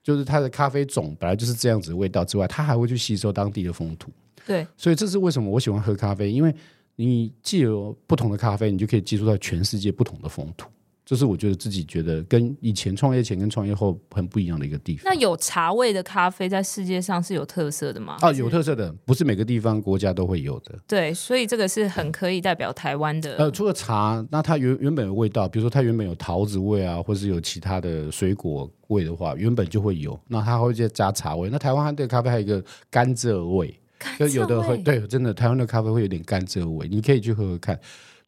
[0.00, 4.12] 就是它的咖啡种本来就是这样子的味道之外，它还会去吸收当地的风土。
[4.46, 6.54] 对，所以这是为什么我喜欢喝咖啡，因为
[6.94, 10.68] 你既有不同的咖啡，你就可以接触到全世界不同的风土。
[11.08, 15.04] 这是我觉得自己觉得跟以前创业前跟创业后很不一样的一个地方。
[15.04, 18.16] 那有茶味的咖啡在世界上是有特色的吗？
[18.20, 20.76] 啊，有特色的，不是每个地方国家都会有的。
[20.84, 23.36] 对，所以这个是很可以代表台湾的。
[23.36, 30.18] 呃，除了茶，那它原原本的味道，比如说它原本有桃子味啊，或是有其他的水果味的话，原本就会有。
[30.26, 31.48] 那它会再加茶味。
[31.50, 33.72] 那台湾它的咖啡还有一个甘蔗味，
[34.18, 37.78] 就有的会对，真的台湾的咖啡会有点甘蔗味，你可以去喝喝看。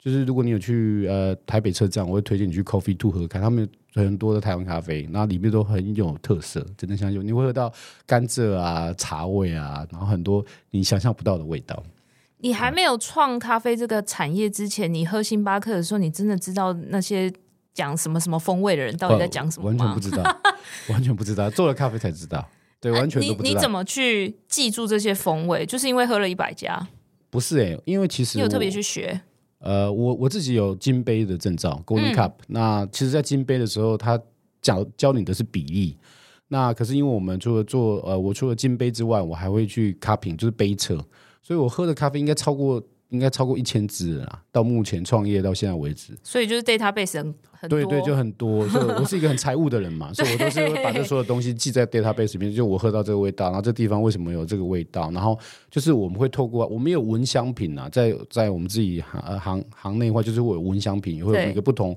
[0.00, 7.70] 就是如果你有去呃台北车站，我会推荐你去 Coffee Two 喝看，他们有很多的台湾咖啡，然后里面都很有特色，真的相信你会喝到
[8.06, 11.82] 甘蔗啊、茶味啊，然后很多你想象不到的味道。
[12.38, 17.30] 你还没有创咖啡这个产业之前，你喝星巴克的时候，你真的知道那些
[17.74, 19.84] 讲什么什么风味的人到底在讲什么吗？
[19.84, 20.40] 完全不知道，
[20.90, 22.48] 完全不知道，做了咖啡才知道。
[22.80, 23.42] 对，完全都不知道。
[23.42, 25.66] 你你怎么去记住这些风味？
[25.66, 26.88] 就是因为喝了一百家？
[27.30, 29.20] 不是哎、欸，因为其实你有特别去学。
[29.58, 32.44] 呃，我我自己有金杯的证照，Golden Cup、嗯。
[32.48, 34.20] 那其实，在金杯的时候，他
[34.62, 35.98] 教教你的是比例。
[36.48, 40.96] 那可是因为我们除了做呃，我除了金杯之外，我还会去 cupping，就是杯测。
[41.42, 42.82] 所以我喝的咖啡应该超过。
[43.10, 48.68] 应该超过一千只了啦，到目前创业到现在为止，所以就是 database 很很多，对对，就很多。
[48.68, 52.54] 所以我是一个很财务的人嘛，所以我都是会把这所有东西记在 database 里面。
[52.54, 55.38] 就我喝到这个味道，然后这地方为什么有这个味道，然后
[55.70, 61.96] 就是我们会透过我们有闻香品啊，在在我们自己行呃行行内的话，就是会有闻香品，也会有一个不同。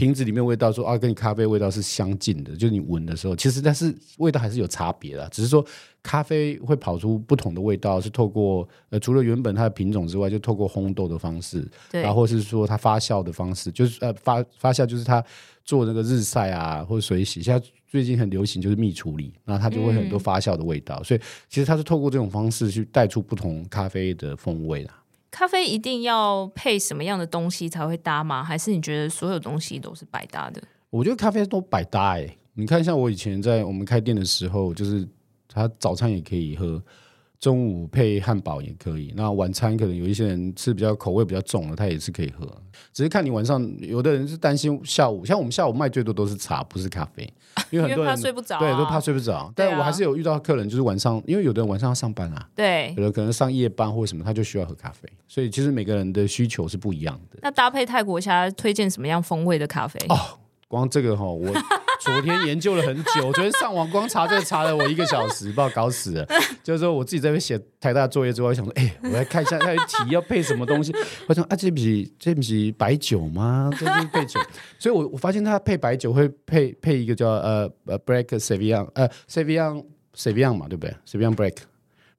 [0.00, 5.62] 瓶子里面味道说啊，跟你咖啡味道是相近的，就是你闻的时候，其实但是味道还是有差别的，只是说
[6.02, 15.22] 咖啡会跑出不同的味道，是透过呃除了原本它的品种之外，就透过烘豆的方式，然后是说它发酵的方式，就是呃发发酵就是它
[15.66, 21.20] 做那个日晒啊或者水洗，现在最近很流行就是蜜处理，那它就会很多发酵的味道，嗯、所以
[21.50, 24.94] 其实它是透过这种方式去带出不同咖啡的风味啦。
[25.30, 28.42] 咖啡一定要配什么样的东西才会搭吗？
[28.42, 30.62] 还是你觉得所有东西都是百搭的？
[30.90, 35.06] 我觉得咖啡都百搭哎、你看，像我以前在我们开店的时候，就是
[35.48, 36.82] 他早餐也可以喝。
[37.40, 42.46] 中午配汉堡也可以，那晚餐可能有一些人吃比较口味比较重的，他也是可以喝。
[42.92, 47.22] 只是看你晚上，有的人是担心下午，像我们下午卖最多都是茶，不是咖啡，
[47.70, 49.50] 因为很多人怕睡不着、啊，对，都怕睡不着。
[49.56, 55.08] 但我还是有遇到客人，就是晚上，因为有的人晚上要上班啊，对，有的可能上夜班或什么，他就需要喝咖啡。
[55.26, 57.38] 所以其实每个人的需求是不一样的。
[57.40, 59.98] 那搭配泰国虾，推荐什么样风味的咖啡？
[60.10, 60.38] 哦，
[60.68, 61.50] 光这个哈，我。
[62.00, 66.26] 昨天研究了很久，昨天上网光查这个查了我一个小时，把我搞死了。
[66.62, 70.94] 就是说我自己在那边写台大作业之后，我想说，哎、欸，我来看一下那题要配什么东西。
[71.26, 73.70] 我想啊，这不是这不是白酒吗？
[73.78, 74.40] 这是配酒，
[74.78, 79.84] 所以我我发现他配白酒会配配一个叫呃呃 Black Sauvignon 呃 Sauvignon
[80.14, 81.56] Sauvignon 嘛，对不对？Sauvignon Black。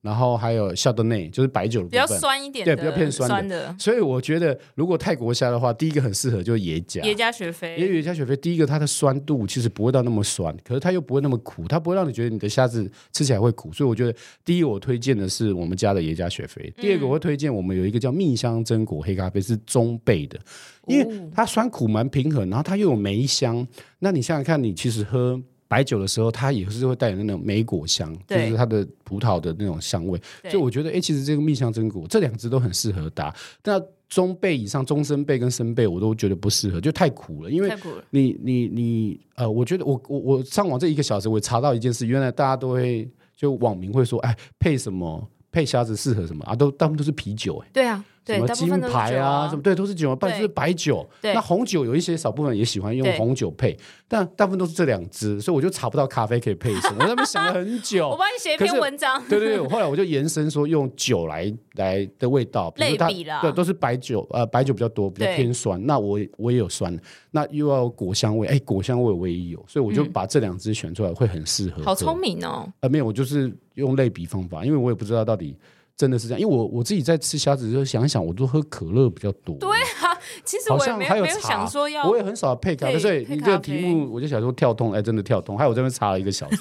[0.01, 3.75] 然后还有夏多内，就是白酒的部分，比较酸一点的，对，比较偏酸的。
[3.77, 7.01] 所以我觉得，如果泰国虾的话，第一个很适合就是野加。
[7.03, 13.71] 野加雪菲，因为耶加雪菲，第一个它的酸度其实不会到那么酸，可是它又不会那么苦，它不会让你觉得你的虾子吃起来会苦。
[13.71, 16.73] 所以我觉得，第一我推荐的是我们家的野加雪菲。
[16.77, 20.39] 第二个我会推荐我们有一个叫蜜香榛果黑咖啡，是中焙的，
[20.87, 23.67] 因为它酸苦蛮平衡，然后它又有梅香。
[23.99, 25.39] 那你想想看，你其实喝。
[25.71, 30.19] 白酒的时候，它也是会带有那种梅果香，就是它的葡萄的那种香味。
[30.43, 33.33] 所以我觉得，哎、欸，其实这个蜜香榛果这两支都很适合搭。
[33.63, 37.49] 那中焙以上，中深焙跟深焙我都觉得不适合，就太苦了。
[37.49, 37.73] 因为
[38.09, 46.53] 你你你呃，我觉得我我我上网这一个小时，我查到一件事，原来大家都会就网民会说，哎，配什么配虾子适合什么啊？
[46.53, 48.03] 都大部分都是啤酒、欸，哎，对啊。
[48.25, 51.07] 什么金牌啊，啊，什么对，都是酒，不然就是白酒。
[51.21, 53.75] 那红酒有一些少部分也喜欢用红酒配，
[54.07, 56.97] 但大部分都是这两支，所以我就查不到咖啡可以配什么。
[57.01, 59.21] 我在那边想了很久， 我帮你写一篇文章。
[59.27, 63.07] 对对对，我后来我就延伸说用酒来来的味道，比如它
[63.41, 65.83] 对都是白酒，呃，白酒比较多，比较偏酸。
[65.85, 66.95] 那我我也有酸，
[67.31, 71.83] 那又要果香味，哎，果香味我也有，所以我就把这两支选出来，会很适合。
[71.83, 72.71] 好聪明哦！
[72.81, 75.57] 呃，没有，我就是用类比方法，因为我也不知道到底。
[76.01, 79.55] 真的是这样，因为我我自己在吃虾子的时候想一想，我都喝可乐比较多。
[79.59, 80.10] 对啊，
[80.43, 85.57] 其实我也没有，没有想说要，我也很少配咖啡，所以你这个题目我就想说跳通，哎，真的跳通。
[85.57, 86.57] 还有我这边查了一个小时，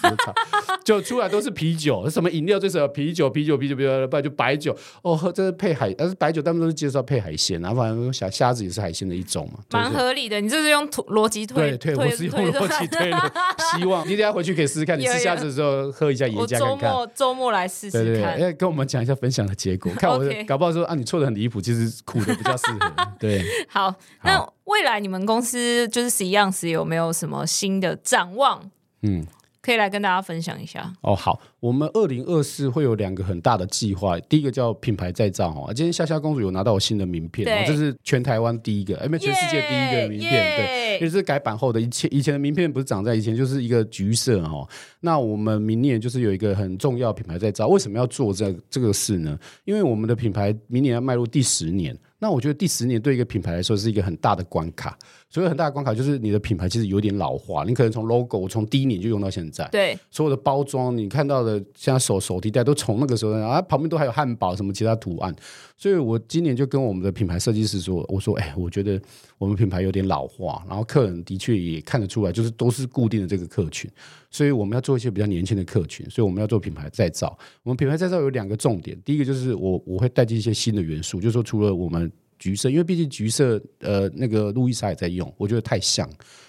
[0.84, 4.76] 就出来都是啤酒，什么饮料最适合啤酒，啤酒，啤酒，啤酒，不然就白酒。
[5.02, 10.38] 哦，喝这是配海，但是白酒他们都是介绍配海鲜，然后反正虾虾子也是海鲜的一种嘛，蛮合理的。
[10.40, 13.32] 你这是用逻辑推，对，我是用逻辑推的。
[13.74, 16.92] 希望你等下回去可以试试看，你吃虾子的时候喝一下盐加看看。
[16.92, 19.30] 我周末周末来试试看，哎，跟我们讲一下分。
[19.30, 22.92] 分享的结果，看我的搞不好说啊，你错的很离谱，其实苦的比较适合。
[23.16, 28.70] 对， 好，那未来你们公司就是 Seance 有没有什么新的展望？
[29.02, 29.24] 嗯，
[29.62, 30.92] 可可以来跟大家分享一下。
[31.00, 35.72] 哦，好，我们二零二四会有两个很大的计划，第一个叫品牌再造哦。
[35.72, 41.80] 今天夏夏公主有拿到我新的名片，哦，这是全台湾第一个，哎，没全世界第一个名片，对，也是改版后的。
[41.80, 44.68] 以前以前的名片不是长在以前就是一个橘色哦。
[44.98, 49.38] 那我们明年就是有一个很重要品牌再造，为什么要做这这个事呢？
[49.64, 51.96] 因为我们的品牌明年要迈入第十年。
[52.20, 54.96] 那我觉得第十年对一个品牌来说是一个很大的关卡，
[55.28, 65.34] 所以很大的关卡就是你的品牌其实有点老化，你可能从 logo 从第一年就用到现在，对，所有的包装你看到的像手手提袋都从那个时候啊，旁边都还有汉堡什么其他图案，
[65.76, 69.00] 所以我今年就跟我们的品牌设计师说，我说，哎，我觉得
[69.40, 73.90] 我们品牌有点老化，然后客人的确也看得出来，就是都是固定的这个客群，
[74.30, 77.36] 所以我们要做一些比较年轻的客群，所以我们要做品牌再造。
[77.62, 82.12] 我们品牌再造有两个重点，第一个就是我我会带进一些新的元素，就是说除了我们。
[82.42, 86.08] 橘色，因为毕竟橘色，呃，那个路易莎也在用，我觉得太像。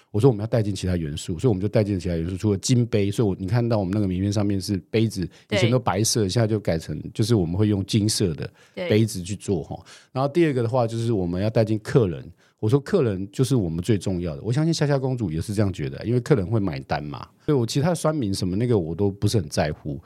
[0.10, 9.78] 我说我们要带进其他元素，所以我们就带进其他元素，除了金杯，所以我你看到我们那个名片上面是杯子，以前都白色，现在就改成就是我们会用金色的杯子去做哈。
[10.14, 12.26] 然后第二个的话就是我们要带进客人，
[12.62, 17.28] 我说客人就是我们最重要的，我相信夏夏公主也是这样觉得，因为客人会买单嘛。
[17.45, 19.99] 所以我其他的酸民什么那个我都不是很在乎，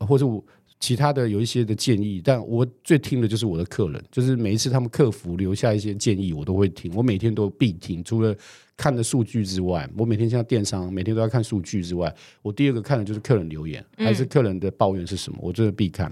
[0.00, 0.42] 或者我。
[0.80, 8.00] 其他的有一些的建议，但我最听的就是我的客人，就是每一次他们客服留下一些建议，我都会听，我每天都必听。
[8.04, 8.32] 除了
[8.78, 16.10] 看的数据之外，我每天像电商，每天都要看数据之外，我第二个看的就是客人留言，还是客人的抱怨是什么，我这是必看。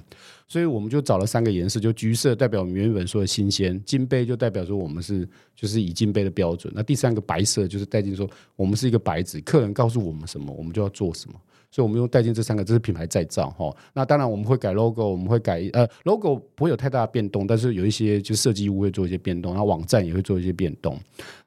[0.49, 11.41] 所以我们就找了三个颜色，就橘色代表我们原本说的新鲜，金杯就代表说我们是就是以金杯的标准，那第三个白色就是带进说我们是一个白纸，客人告诉我们什么，我们就要做什么。
[11.71, 13.75] 所以，我们用代进这三个，这是品牌再造哈。
[13.93, 20.99] 那当然，我们会改 logo，我们会改呃，logo 不会有太大的变动，但是有一些就设计物会做一些变动，然后网站也会做一些变动。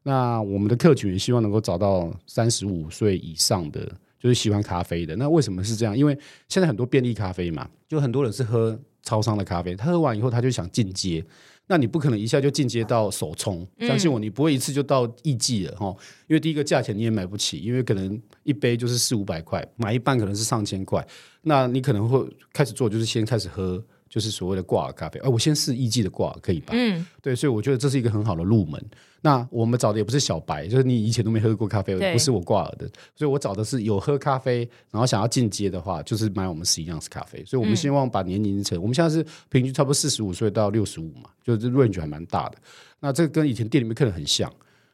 [0.03, 3.81] 那我们的客群也希望能够找到三十五岁以上的，
[4.19, 5.15] 就是喜欢咖啡的。
[5.15, 5.97] 那为什么是这样？
[5.97, 6.17] 因为
[6.47, 11.25] 现在很多便利咖啡嘛，就很多人是喝超商的咖啡，他喝完以后他就想进阶。
[11.71, 15.95] 那你不可能一下就进阶到首冲，相信我，你不会一次就到亿计了哈。
[16.27, 21.07] 因为第一个价钱你也买不起，因为可能一杯就是四五百块，买一半可能是上千块。
[21.43, 23.81] 那你可能会开始做，就是先开始喝。
[24.09, 26.73] 就是所谓的挂耳咖啡，哎，我先试艺伎的挂耳可以吧？
[26.73, 28.83] 嗯，对，所以我觉得这是一个很好的入门。
[29.21, 37.43] 那我们找的也不是小白，就是你以前都没喝过咖啡，不是我挂耳的，所以我找的是有喝咖啡，然后想要进阶的话，就是买我们十一样式咖啡。
[37.45, 42.57] 所以我们希望把年龄层，我们现在是平均差不多四十五岁到六十五嘛，就是 range 还蛮大的。
[42.99, 44.51] 那这个跟以前店里面客人很像。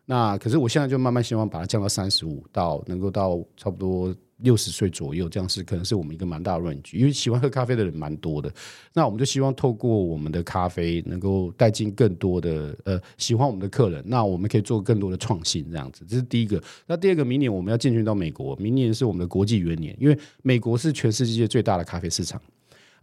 [0.07, 4.13] 那可是我现在就慢慢希望把它降到三十五，到能够到差不多。
[4.37, 8.51] 六十岁左右，这样是可能是我们一个蛮大的 range，因为喜欢喝咖啡的人蛮多的。
[8.93, 14.03] 那我们就希望透过我们的咖啡，能够带进更多的呃喜欢我们的客人。
[14.05, 16.61] 那我们可以做更多的创新，这样子，这是第一个。
[16.85, 22.41] 那第二个，明年我们要进军到美国，明年是我们的国际元年，因为美国是全世界最大的咖啡市场。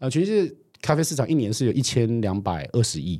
[0.00, 3.18] 呃，全世界咖啡市场一年是有一千两百二十亿，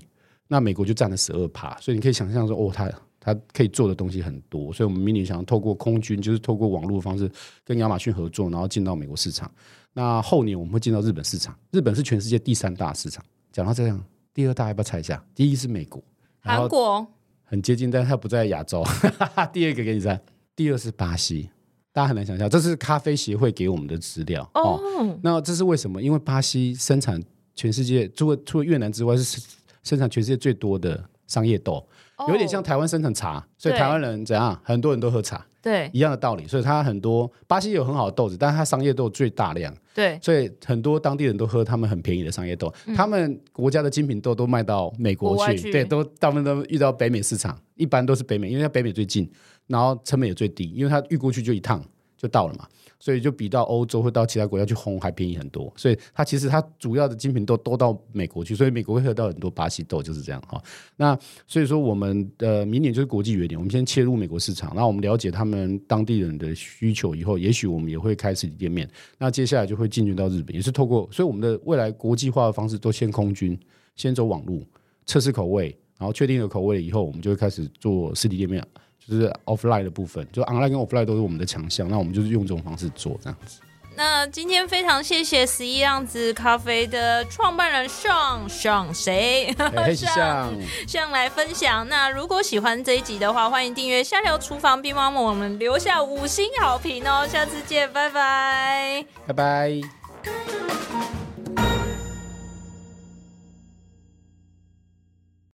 [0.49, 2.93] 那美国就占了十二趴，所以你可以想象说，哦，它。
[3.25, 7.31] 它可以做的东西很多，所以我们明年想要透过空军，就是透过网络的方式
[7.64, 9.49] 跟亚马逊合作，然后进到美国市场。
[9.93, 13.25] 那后年我们会进到日本市场，日本是全世界第三大市场。
[13.53, 14.05] 讲到这样，
[14.35, 15.25] 第二大要不要猜一下？
[15.37, 16.03] 第一是美国，
[16.41, 17.07] 韩国
[17.45, 18.83] 很接近，但是它不在亚洲。
[19.53, 20.20] 第二个给你猜，
[20.57, 21.49] 第二是巴西，
[21.93, 25.18] 大家很难想象，这是咖啡协会给我们的资料哦，哦。
[25.23, 26.03] 那这是为什么？
[26.03, 27.23] 因为巴西生产
[27.55, 29.41] 全世界除了除了越南之外，是
[29.85, 31.87] 生产全世界最多的商业豆。
[32.29, 34.61] 有点像台湾生产茶，所以台湾人怎样？
[34.64, 36.47] 很多人都喝茶，对，一样的道理。
[36.47, 42.73] 所以它很多巴西有很好的豆子，但是它商业豆最大量，对，所以很多当地人都喝他们很便宜的商业豆。
[42.87, 49.31] 嗯、他们国家的精品豆都卖到美国去，去对，都大部分都遇到北美市场，一般都是北美，因为它北美最近，
[49.66, 51.83] 然后成本也最低，因为它运过去就一趟
[52.16, 52.66] 就到了嘛。
[53.03, 60.62] 所以就比到欧洲或到其他国家去烘还便宜很多，所以它其实它主要的精品豆都到美国去，所以美国会喝到很多巴西豆，就是这样哈。
[60.96, 68.88] 那所以说我们的明年就是国际元年，我们先切入美国市场，那我们了解他们当地人的需求以后，也许我们也会开实体店面。
[69.18, 73.59] 那接下来就会进军到日本，也是透过，所以我们的未来国际化的方式都先空军，
[73.96, 74.64] 先走网路
[75.07, 78.64] 测试口味，然后确定了口味以后，我们就会开始做实体店面。
[79.09, 83.61] 就是 offline 的部分，就 online 跟 offline 都是我们的强项，那我们就是用这种方式做这样子。
[83.94, 91.86] 那今天非常谢谢十一样子咖啡的创办人 Sean Sean 谁？Sean Sean 来分享。
[91.86, 97.28] 那如果喜欢这一集的话，欢迎订阅下流厨房并帮我们留下五星好评哦。
[97.28, 99.80] 下次见，拜拜，拜拜。